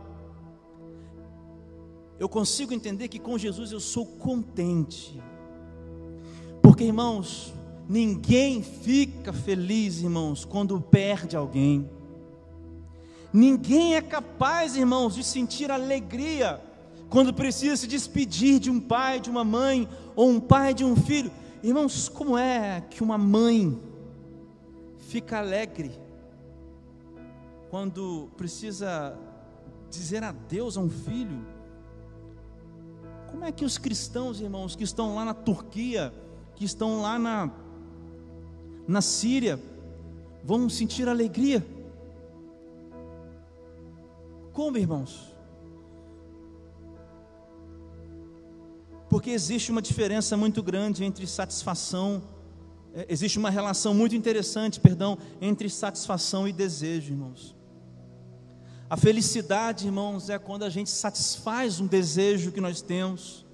Eu 2.18 2.28
consigo 2.28 2.72
entender 2.72 3.08
que 3.08 3.18
com 3.18 3.36
Jesus 3.36 3.72
eu 3.72 3.80
sou 3.80 4.06
contente. 4.06 5.20
Porque, 6.62 6.84
irmãos, 6.84 7.52
ninguém 7.88 8.62
fica 8.62 9.32
feliz, 9.32 10.00
irmãos, 10.02 10.44
quando 10.44 10.80
perde 10.80 11.36
alguém. 11.36 11.90
Ninguém 13.32 13.94
é 13.94 14.02
capaz, 14.02 14.76
irmãos, 14.76 15.14
de 15.14 15.24
sentir 15.24 15.70
alegria 15.70 16.60
quando 17.08 17.32
precisa 17.32 17.76
se 17.76 17.86
despedir 17.86 18.58
de 18.58 18.70
um 18.70 18.78
pai, 18.80 19.20
de 19.20 19.30
uma 19.30 19.44
mãe, 19.44 19.88
ou 20.14 20.28
um 20.28 20.40
pai 20.40 20.74
de 20.74 20.84
um 20.84 20.94
filho. 20.94 21.30
Irmãos, 21.62 22.08
como 22.08 22.36
é 22.36 22.82
que 22.90 23.02
uma 23.02 23.16
mãe 23.16 23.80
fica 24.98 25.38
alegre 25.38 25.92
quando 27.70 28.28
precisa 28.36 29.18
dizer 29.90 30.22
adeus 30.22 30.76
a 30.76 30.80
um 30.80 30.90
filho? 30.90 31.46
Como 33.30 33.44
é 33.44 33.52
que 33.52 33.64
os 33.64 33.78
cristãos, 33.78 34.40
irmãos, 34.40 34.76
que 34.76 34.84
estão 34.84 35.14
lá 35.14 35.24
na 35.24 35.32
Turquia, 35.32 36.12
que 36.54 36.66
estão 36.66 37.00
lá 37.00 37.18
na, 37.18 37.50
na 38.86 39.00
Síria, 39.00 39.58
vão 40.44 40.68
sentir 40.68 41.08
alegria? 41.08 41.64
Como, 44.52 44.76
irmãos? 44.76 45.32
Porque 49.08 49.30
existe 49.30 49.70
uma 49.70 49.82
diferença 49.82 50.36
muito 50.36 50.62
grande 50.62 51.04
entre 51.04 51.26
satisfação, 51.26 52.22
é, 52.94 53.06
existe 53.08 53.38
uma 53.38 53.50
relação 53.50 53.94
muito 53.94 54.14
interessante, 54.14 54.78
perdão, 54.78 55.18
entre 55.40 55.68
satisfação 55.68 56.46
e 56.46 56.52
desejo, 56.52 57.12
irmãos. 57.12 57.54
A 58.88 58.96
felicidade, 58.96 59.86
irmãos, 59.86 60.28
é 60.28 60.38
quando 60.38 60.64
a 60.64 60.68
gente 60.68 60.90
satisfaz 60.90 61.80
um 61.80 61.86
desejo 61.86 62.52
que 62.52 62.60
nós 62.60 62.82
temos. 62.82 63.46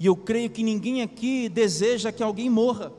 E 0.00 0.06
eu 0.06 0.16
creio 0.16 0.48
que 0.48 0.62
ninguém 0.62 1.02
aqui 1.02 1.48
deseja 1.50 2.10
que 2.10 2.22
alguém 2.22 2.48
morra. 2.48 2.90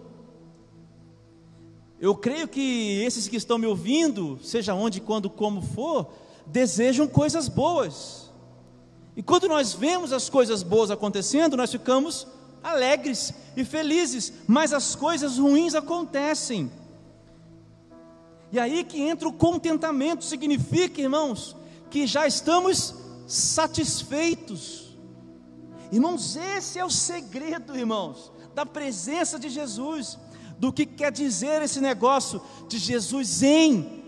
Eu 2.00 2.16
creio 2.16 2.48
que 2.48 3.02
esses 3.04 3.28
que 3.28 3.38
estão 3.38 3.58
me 3.58 3.66
ouvindo, 3.66 4.38
seja 4.44 4.76
onde, 4.76 5.02
quando, 5.02 5.30
como 5.30 5.62
for, 5.62 6.14
desejam 6.46 7.08
coisas 7.08 7.48
boas. 7.48 8.32
E 9.16 9.22
quando 9.22 9.48
nós 9.48 9.74
vemos 9.74 10.12
as 10.12 10.30
coisas 10.30 10.64
boas 10.64 10.90
acontecendo, 10.90 11.56
nós 11.56 11.72
ficamos 11.72 12.28
alegres 12.64 13.34
e 13.56 13.64
felizes, 13.64 14.34
mas 14.48 14.74
as 14.74 14.96
coisas 14.96 15.38
ruins 15.38 15.76
acontecem. 15.76 16.72
E 18.52 18.60
aí 18.60 18.84
que 18.84 19.02
entra 19.02 19.28
o 19.28 19.34
contentamento, 19.34 20.24
significa, 20.24 21.02
irmãos, 21.02 21.56
que 21.90 22.08
já 22.08 22.28
estamos 22.28 22.96
satisfeitos. 23.28 24.96
Irmãos, 25.92 26.36
esse 26.36 26.80
é 26.80 26.86
o 26.86 26.90
segredo, 26.90 27.78
irmãos, 27.78 28.32
da 28.56 28.66
presença 28.66 29.40
de 29.40 29.50
Jesus 29.50 30.18
do 30.58 30.72
que 30.72 30.86
quer 30.86 31.12
dizer 31.12 31.62
esse 31.62 31.80
negócio 31.80 32.42
de 32.68 32.78
Jesus 32.78 33.44
em 33.44 34.03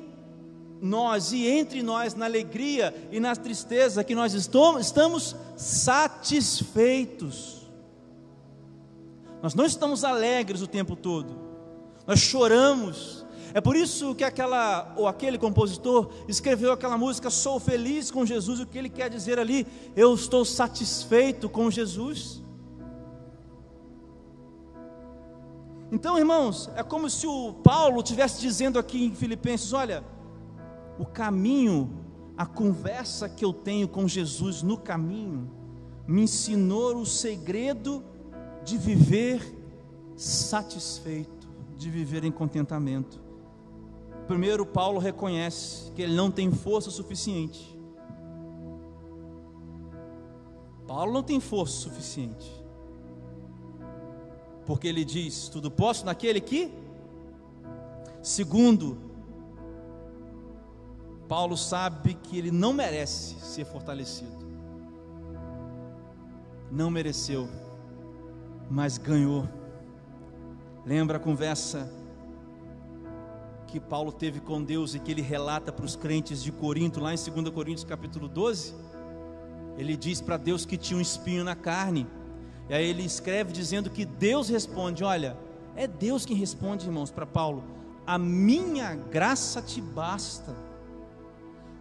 nós 0.85 1.31
e 1.31 1.47
entre 1.47 1.81
nós, 1.81 2.13
na 2.13 2.25
alegria 2.25 2.93
e 3.11 3.19
na 3.19 3.35
tristeza, 3.35 4.03
que 4.03 4.13
nós 4.13 4.33
estamos 4.33 5.35
satisfeitos. 5.57 7.65
Nós 9.41 9.55
não 9.55 9.65
estamos 9.65 10.03
alegres 10.03 10.61
o 10.61 10.67
tempo 10.67 10.95
todo, 10.95 11.35
nós 12.05 12.19
choramos. 12.19 13.25
É 13.53 13.61
por 13.61 13.75
isso 13.75 14.13
que 14.13 14.23
aquela 14.23 14.93
ou 14.97 15.07
aquele 15.07 15.37
compositor 15.37 16.11
escreveu 16.27 16.73
aquela 16.73 16.97
música 16.97 17.29
Sou 17.29 17.59
feliz 17.59 18.11
com 18.11 18.25
Jesus. 18.25 18.59
O 18.59 18.65
que 18.65 18.77
ele 18.77 18.89
quer 18.89 19.09
dizer 19.09 19.39
ali? 19.39 19.65
Eu 19.95 20.13
estou 20.13 20.43
satisfeito 20.43 21.47
com 21.47 21.71
Jesus. 21.71 22.43
Então, 25.89 26.17
irmãos, 26.17 26.69
é 26.75 26.83
como 26.83 27.09
se 27.09 27.25
o 27.25 27.53
Paulo 27.53 28.01
estivesse 28.01 28.41
dizendo 28.41 28.77
aqui 28.77 29.05
em 29.05 29.15
Filipenses: 29.15 29.71
olha, 29.71 30.03
o 30.97 31.05
caminho, 31.05 31.89
a 32.37 32.45
conversa 32.45 33.27
que 33.27 33.43
eu 33.43 33.53
tenho 33.53 33.87
com 33.87 34.07
Jesus 34.07 34.61
no 34.61 34.77
caminho, 34.77 35.49
me 36.07 36.23
ensinou 36.23 36.97
o 36.97 37.05
segredo 37.05 38.03
de 38.63 38.77
viver 38.77 39.41
satisfeito, 40.15 41.47
de 41.77 41.89
viver 41.89 42.23
em 42.23 42.31
contentamento. 42.31 43.19
Primeiro, 44.27 44.65
Paulo 44.65 44.99
reconhece 44.99 45.91
que 45.91 46.01
ele 46.01 46.15
não 46.15 46.31
tem 46.31 46.51
força 46.51 46.89
suficiente. 46.89 47.75
Paulo 50.87 51.11
não 51.11 51.23
tem 51.23 51.39
força 51.39 51.73
suficiente. 51.73 52.51
Porque 54.65 54.87
ele 54.87 55.05
diz: 55.05 55.47
Tudo 55.47 55.69
posso 55.69 56.05
naquele 56.05 56.41
que. 56.41 56.71
Segundo, 58.21 58.97
Paulo 61.27 61.57
sabe 61.57 62.13
que 62.13 62.37
ele 62.37 62.51
não 62.51 62.71
merece 62.71 63.35
ser 63.39 63.65
fortalecido. 63.65 64.45
Não 66.71 66.91
mereceu, 66.91 67.49
mas 68.69 68.97
ganhou. 68.97 69.47
Lembra 70.85 71.17
a 71.17 71.19
conversa 71.19 71.91
que 73.67 73.79
Paulo 73.79 74.11
teve 74.11 74.39
com 74.39 74.63
Deus 74.63 74.93
e 74.93 74.99
que 74.99 75.11
ele 75.11 75.21
relata 75.21 75.71
para 75.71 75.85
os 75.85 75.95
crentes 75.95 76.43
de 76.43 76.51
Corinto, 76.51 76.99
lá 76.99 77.13
em 77.13 77.17
2 77.17 77.49
Coríntios 77.49 77.83
capítulo 77.83 78.27
12? 78.27 78.75
Ele 79.77 79.97
diz 79.97 80.21
para 80.21 80.37
Deus 80.37 80.65
que 80.65 80.77
tinha 80.77 80.97
um 80.97 81.01
espinho 81.01 81.43
na 81.43 81.55
carne. 81.55 82.07
E 82.69 82.73
aí 82.73 82.87
ele 82.87 83.03
escreve 83.03 83.51
dizendo 83.51 83.89
que 83.89 84.05
Deus 84.05 84.47
responde: 84.47 85.03
Olha, 85.03 85.37
é 85.75 85.87
Deus 85.87 86.25
quem 86.25 86.37
responde, 86.37 86.85
irmãos, 86.85 87.11
para 87.11 87.25
Paulo: 87.25 87.63
A 88.05 88.17
minha 88.17 88.95
graça 88.95 89.61
te 89.61 89.81
basta 89.81 90.64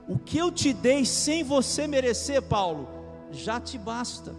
o 0.09 0.18
que 0.18 0.38
eu 0.38 0.50
te 0.50 0.72
dei 0.72 1.05
sem 1.05 1.42
você 1.42 1.86
merecer, 1.86 2.42
Paulo, 2.42 2.88
já 3.30 3.59
te 3.59 3.78
basta. 3.78 4.34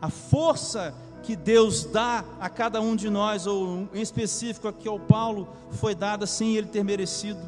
A 0.00 0.08
força 0.08 0.94
que 1.22 1.34
Deus 1.34 1.84
dá 1.84 2.24
a 2.40 2.48
cada 2.48 2.80
um 2.80 2.94
de 2.94 3.10
nós, 3.10 3.46
ou 3.46 3.88
em 3.92 4.00
específico 4.00 4.68
aqui 4.68 4.88
ao 4.88 5.00
Paulo, 5.00 5.48
foi 5.72 5.94
dada 5.94 6.26
sem 6.26 6.56
ele 6.56 6.68
ter 6.68 6.84
merecido. 6.84 7.40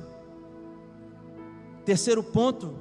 Terceiro 1.85 2.23
ponto 2.23 2.75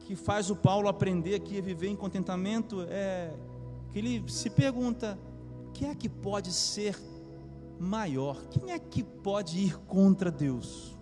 que 0.00 0.14
faz 0.14 0.50
o 0.50 0.56
Paulo 0.56 0.88
aprender 0.88 1.34
aqui 1.34 1.58
a 1.58 1.62
viver 1.62 1.88
em 1.88 1.96
contentamento 1.96 2.84
é 2.88 3.32
que 3.90 3.98
ele 3.98 4.22
se 4.28 4.50
pergunta: 4.50 5.18
quem 5.72 5.88
é 5.88 5.94
que 5.94 6.08
pode 6.08 6.52
ser 6.52 6.96
maior? 7.78 8.42
Quem 8.50 8.72
é 8.72 8.78
que 8.78 9.02
pode 9.02 9.58
ir 9.58 9.78
contra 9.86 10.30
Deus? 10.30 10.96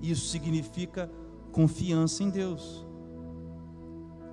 Isso 0.00 0.26
significa 0.26 1.10
confiança 1.52 2.22
em 2.22 2.30
Deus. 2.30 2.84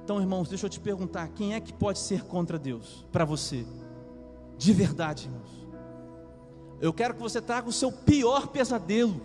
Então, 0.03 0.19
irmãos, 0.19 0.49
deixa 0.49 0.65
eu 0.65 0.69
te 0.69 0.79
perguntar: 0.79 1.29
quem 1.29 1.53
é 1.53 1.61
que 1.61 1.71
pode 1.71 1.99
ser 1.99 2.23
contra 2.25 2.59
Deus 2.59 3.05
para 3.11 3.23
você? 3.23 3.65
De 4.57 4.73
verdade, 4.73 5.25
irmãos. 5.27 5.63
Eu 6.81 6.91
quero 6.91 7.13
que 7.13 7.21
você 7.21 7.41
traga 7.41 7.69
o 7.69 7.71
seu 7.71 7.91
pior 7.91 8.47
pesadelo, 8.47 9.21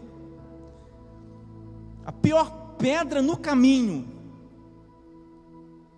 a 2.04 2.12
pior 2.12 2.76
pedra 2.78 3.20
no 3.20 3.36
caminho. 3.36 4.08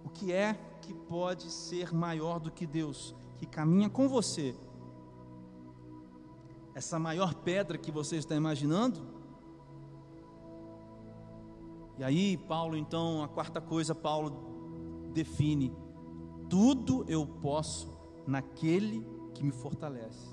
O 0.03 0.09
que 0.09 0.33
é 0.33 0.59
que 0.81 0.95
pode 0.95 1.51
ser 1.51 1.93
maior 1.93 2.41
do 2.41 2.51
que 2.51 2.67
Deus, 2.67 3.15
que 3.37 3.45
caminha 3.45 3.91
com 3.91 4.09
você? 4.09 4.57
Essa 6.75 6.99
maior 6.99 7.35
pedra 7.35 7.77
que 7.77 7.91
você 7.91 8.17
está 8.17 8.35
imaginando 8.35 9.20
e 12.01 12.03
aí, 12.03 12.39
Paulo, 12.39 12.79
então, 12.79 13.23
a 13.23 13.29
quarta 13.29 13.61
coisa, 13.61 13.95
Paulo 13.95 15.11
define: 15.13 15.71
tudo 16.49 17.05
eu 17.07 17.27
posso 17.27 17.95
naquele 18.27 19.07
que 19.35 19.45
me 19.45 19.53
fortalece. 19.53 20.31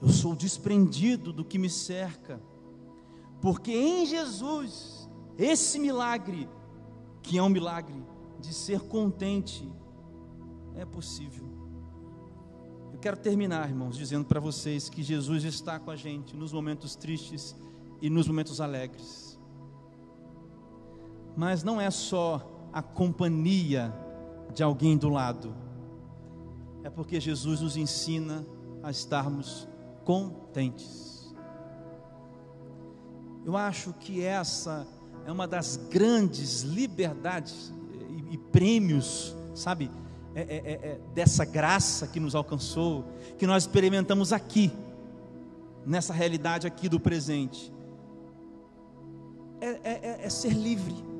Eu 0.00 0.08
sou 0.08 0.34
desprendido 0.34 1.30
do 1.30 1.44
que 1.44 1.58
me 1.58 1.68
cerca, 1.68 2.42
porque 3.38 3.70
em 3.70 4.06
Jesus, 4.06 5.10
esse 5.36 5.78
milagre, 5.78 6.48
que 7.20 7.36
é 7.36 7.42
um 7.42 7.50
milagre 7.50 8.02
de 8.40 8.54
ser 8.54 8.80
contente, 8.80 9.70
é 10.74 10.86
possível. 10.86 11.44
Eu 12.94 12.98
quero 12.98 13.18
terminar, 13.18 13.68
irmãos, 13.68 13.98
dizendo 13.98 14.24
para 14.24 14.40
vocês 14.40 14.88
que 14.88 15.02
Jesus 15.02 15.44
está 15.44 15.78
com 15.78 15.90
a 15.90 15.96
gente 15.96 16.34
nos 16.34 16.50
momentos 16.50 16.96
tristes 16.96 17.54
e 18.00 18.08
nos 18.08 18.26
momentos 18.26 18.58
alegres. 18.58 19.31
Mas 21.36 21.62
não 21.62 21.80
é 21.80 21.90
só 21.90 22.68
a 22.72 22.82
companhia 22.82 23.92
de 24.54 24.62
alguém 24.62 24.96
do 24.96 25.08
lado, 25.08 25.54
é 26.82 26.90
porque 26.90 27.20
Jesus 27.20 27.60
nos 27.60 27.76
ensina 27.76 28.44
a 28.82 28.90
estarmos 28.90 29.68
contentes. 30.04 31.34
Eu 33.44 33.56
acho 33.56 33.92
que 33.94 34.22
essa 34.22 34.86
é 35.26 35.32
uma 35.32 35.46
das 35.46 35.76
grandes 35.76 36.62
liberdades 36.62 37.72
e, 37.92 38.34
e 38.34 38.38
prêmios, 38.38 39.36
sabe, 39.54 39.90
é, 40.34 40.40
é, 40.40 40.44
é, 40.44 40.72
é 40.72 41.00
dessa 41.14 41.44
graça 41.44 42.06
que 42.06 42.20
nos 42.20 42.34
alcançou, 42.34 43.04
que 43.38 43.46
nós 43.46 43.64
experimentamos 43.64 44.32
aqui, 44.32 44.72
nessa 45.84 46.12
realidade 46.12 46.66
aqui 46.66 46.88
do 46.88 47.00
presente. 47.00 47.72
é, 49.60 49.66
é, 49.68 49.80
é, 49.84 50.20
é 50.24 50.28
ser 50.28 50.52
livre 50.52 51.11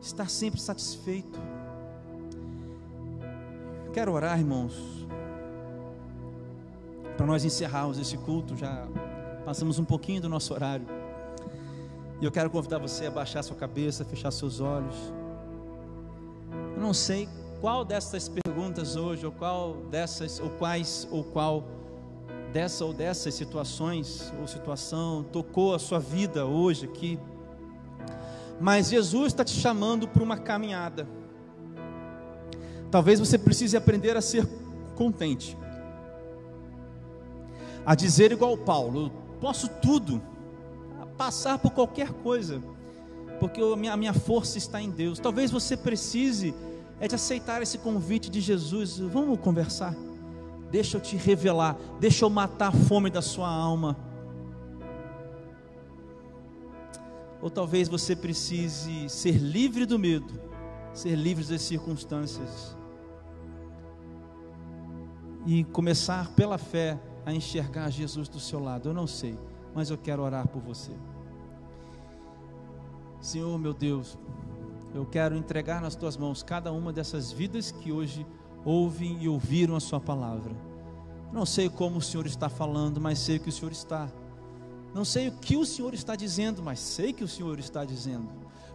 estar 0.00 0.28
sempre 0.28 0.60
satisfeito. 0.60 1.38
Quero 3.92 4.12
orar, 4.12 4.38
irmãos, 4.38 4.74
para 7.16 7.26
nós 7.26 7.44
encerrarmos 7.44 7.98
esse 7.98 8.16
culto, 8.16 8.56
já 8.56 8.86
passamos 9.44 9.78
um 9.78 9.84
pouquinho 9.84 10.20
do 10.20 10.28
nosso 10.28 10.54
horário. 10.54 10.86
E 12.20 12.24
eu 12.24 12.30
quero 12.30 12.50
convidar 12.50 12.78
você 12.78 13.06
a 13.06 13.10
baixar 13.10 13.42
sua 13.42 13.56
cabeça, 13.56 14.04
fechar 14.04 14.30
seus 14.30 14.60
olhos. 14.60 14.94
Eu 16.74 16.80
não 16.80 16.92
sei 16.92 17.28
qual 17.60 17.84
dessas 17.84 18.28
perguntas 18.28 18.96
hoje, 18.96 19.26
ou 19.26 19.32
qual 19.32 19.74
dessas, 19.90 20.38
ou 20.38 20.50
quais, 20.50 21.08
ou 21.10 21.24
qual 21.24 21.64
dessa 22.52 22.84
ou 22.84 22.92
dessas 22.92 23.34
situações 23.34 24.32
ou 24.40 24.46
situação 24.46 25.22
tocou 25.24 25.74
a 25.74 25.78
sua 25.78 25.98
vida 25.98 26.46
hoje 26.46 26.86
aqui. 26.86 27.18
Mas 28.60 28.88
Jesus 28.88 29.28
está 29.28 29.44
te 29.44 29.52
chamando 29.52 30.08
para 30.08 30.22
uma 30.22 30.36
caminhada. 30.36 31.06
Talvez 32.90 33.20
você 33.20 33.38
precise 33.38 33.76
aprender 33.76 34.16
a 34.16 34.20
ser 34.20 34.46
contente, 34.94 35.56
a 37.84 37.94
dizer 37.94 38.32
igual 38.32 38.56
Paulo: 38.56 39.12
posso 39.40 39.68
tudo, 39.68 40.20
passar 41.16 41.58
por 41.58 41.72
qualquer 41.72 42.10
coisa, 42.10 42.62
porque 43.38 43.60
a 43.60 43.76
minha, 43.76 43.92
a 43.92 43.96
minha 43.96 44.14
força 44.14 44.58
está 44.58 44.80
em 44.80 44.90
Deus. 44.90 45.18
Talvez 45.18 45.50
você 45.50 45.76
precise 45.76 46.54
é 47.00 47.06
de 47.06 47.14
aceitar 47.14 47.62
esse 47.62 47.78
convite 47.78 48.30
de 48.30 48.40
Jesus. 48.40 48.98
Vamos 48.98 49.38
conversar. 49.40 49.94
Deixa 50.70 50.96
eu 50.96 51.00
te 51.00 51.16
revelar, 51.16 51.76
deixa 51.98 52.24
eu 52.24 52.30
matar 52.30 52.68
a 52.68 52.72
fome 52.72 53.08
da 53.08 53.22
sua 53.22 53.48
alma. 53.48 53.96
Ou 57.40 57.48
talvez 57.48 57.88
você 57.88 58.16
precise 58.16 59.08
ser 59.08 59.36
livre 59.36 59.86
do 59.86 59.98
medo, 59.98 60.32
ser 60.92 61.14
livre 61.14 61.44
das 61.44 61.62
circunstâncias 61.62 62.76
e 65.46 65.64
começar 65.64 66.28
pela 66.32 66.58
fé 66.58 66.98
a 67.24 67.32
enxergar 67.32 67.90
Jesus 67.90 68.28
do 68.28 68.40
seu 68.40 68.58
lado. 68.58 68.88
Eu 68.88 68.94
não 68.94 69.06
sei, 69.06 69.38
mas 69.74 69.90
eu 69.90 69.96
quero 69.96 70.22
orar 70.22 70.46
por 70.48 70.60
você. 70.60 70.92
Senhor, 73.20 73.58
meu 73.58 73.72
Deus, 73.72 74.18
eu 74.94 75.04
quero 75.04 75.36
entregar 75.36 75.80
nas 75.80 75.94
tuas 75.94 76.16
mãos 76.16 76.42
cada 76.42 76.72
uma 76.72 76.92
dessas 76.92 77.30
vidas 77.32 77.70
que 77.70 77.92
hoje 77.92 78.26
ouvem 78.64 79.22
e 79.22 79.28
ouviram 79.28 79.76
a 79.76 79.80
Sua 79.80 80.00
palavra. 80.00 80.54
Não 81.32 81.44
sei 81.44 81.68
como 81.68 81.98
o 81.98 82.02
Senhor 82.02 82.26
está 82.26 82.48
falando, 82.48 83.00
mas 83.00 83.18
sei 83.18 83.38
que 83.38 83.48
o 83.48 83.52
Senhor 83.52 83.72
está. 83.72 84.10
Não 84.94 85.04
sei 85.04 85.28
o 85.28 85.32
que 85.32 85.56
o 85.56 85.64
Senhor 85.64 85.94
está 85.94 86.16
dizendo, 86.16 86.62
mas 86.62 86.78
sei 86.80 87.12
que 87.12 87.24
o 87.24 87.28
Senhor 87.28 87.58
está 87.58 87.84
dizendo. 87.84 88.28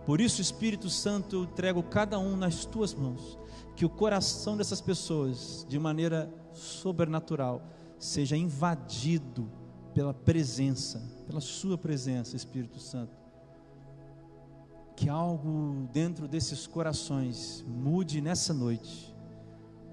Por 0.06 0.20
isso, 0.20 0.42
Espírito 0.42 0.90
Santo, 0.90 1.36
eu 1.36 1.44
entrego 1.44 1.82
cada 1.82 2.20
um 2.20 2.36
nas 2.36 2.66
tuas 2.66 2.94
mãos. 2.94 3.38
Que 3.76 3.86
o 3.86 3.90
coração 3.90 4.56
dessas 4.56 4.82
pessoas, 4.82 5.66
de 5.68 5.80
maneira 5.80 6.32
sobrenatural, 6.54 7.62
seja 7.98 8.36
invadido 8.36 9.50
pela 9.94 10.14
presença, 10.14 11.02
pela 11.26 11.42
Sua 11.42 11.78
presença, 11.78 12.36
Espírito 12.36 12.80
Santo. 12.80 13.18
Que 14.96 15.10
algo 15.10 15.88
dentro 15.92 16.28
desses 16.28 16.68
corações 16.68 17.66
mude 17.68 18.22
nessa 18.22 18.54
noite 18.54 19.14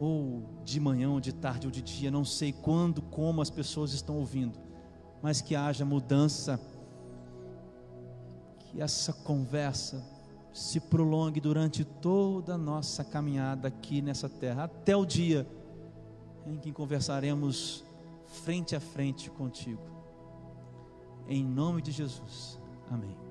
ou 0.01 0.43
de 0.65 0.81
manhã, 0.81 1.11
ou 1.11 1.21
de 1.21 1.31
tarde, 1.31 1.67
ou 1.67 1.71
de 1.71 1.83
dia, 1.83 2.11
não 2.11 2.25
sei 2.25 2.55
quando, 2.55 3.03
como 3.03 3.43
as 3.43 3.51
pessoas 3.51 3.93
estão 3.93 4.17
ouvindo, 4.17 4.59
mas 5.23 5.41
que 5.41 5.55
haja 5.55 5.85
mudança, 5.85 6.61
que 8.59 8.81
essa 8.81 9.13
conversa 9.13 10.03
se 10.53 10.81
prolongue 10.81 11.41
durante 11.41 11.85
toda 11.85 12.55
a 12.55 12.59
nossa 12.59 13.05
caminhada 13.05 13.69
aqui 13.69 14.03
nessa 14.03 14.29
terra, 14.29 14.65
até 14.65 14.97
o 14.97 15.05
dia 15.05 15.47
em 16.47 16.57
que 16.57 16.73
conversaremos 16.73 17.85
frente 18.45 18.75
a 18.75 18.81
frente 18.81 19.31
contigo. 19.31 19.83
Em 21.29 21.45
nome 21.45 21.83
de 21.83 21.93
Jesus. 21.93 22.59
Amém. 22.91 23.30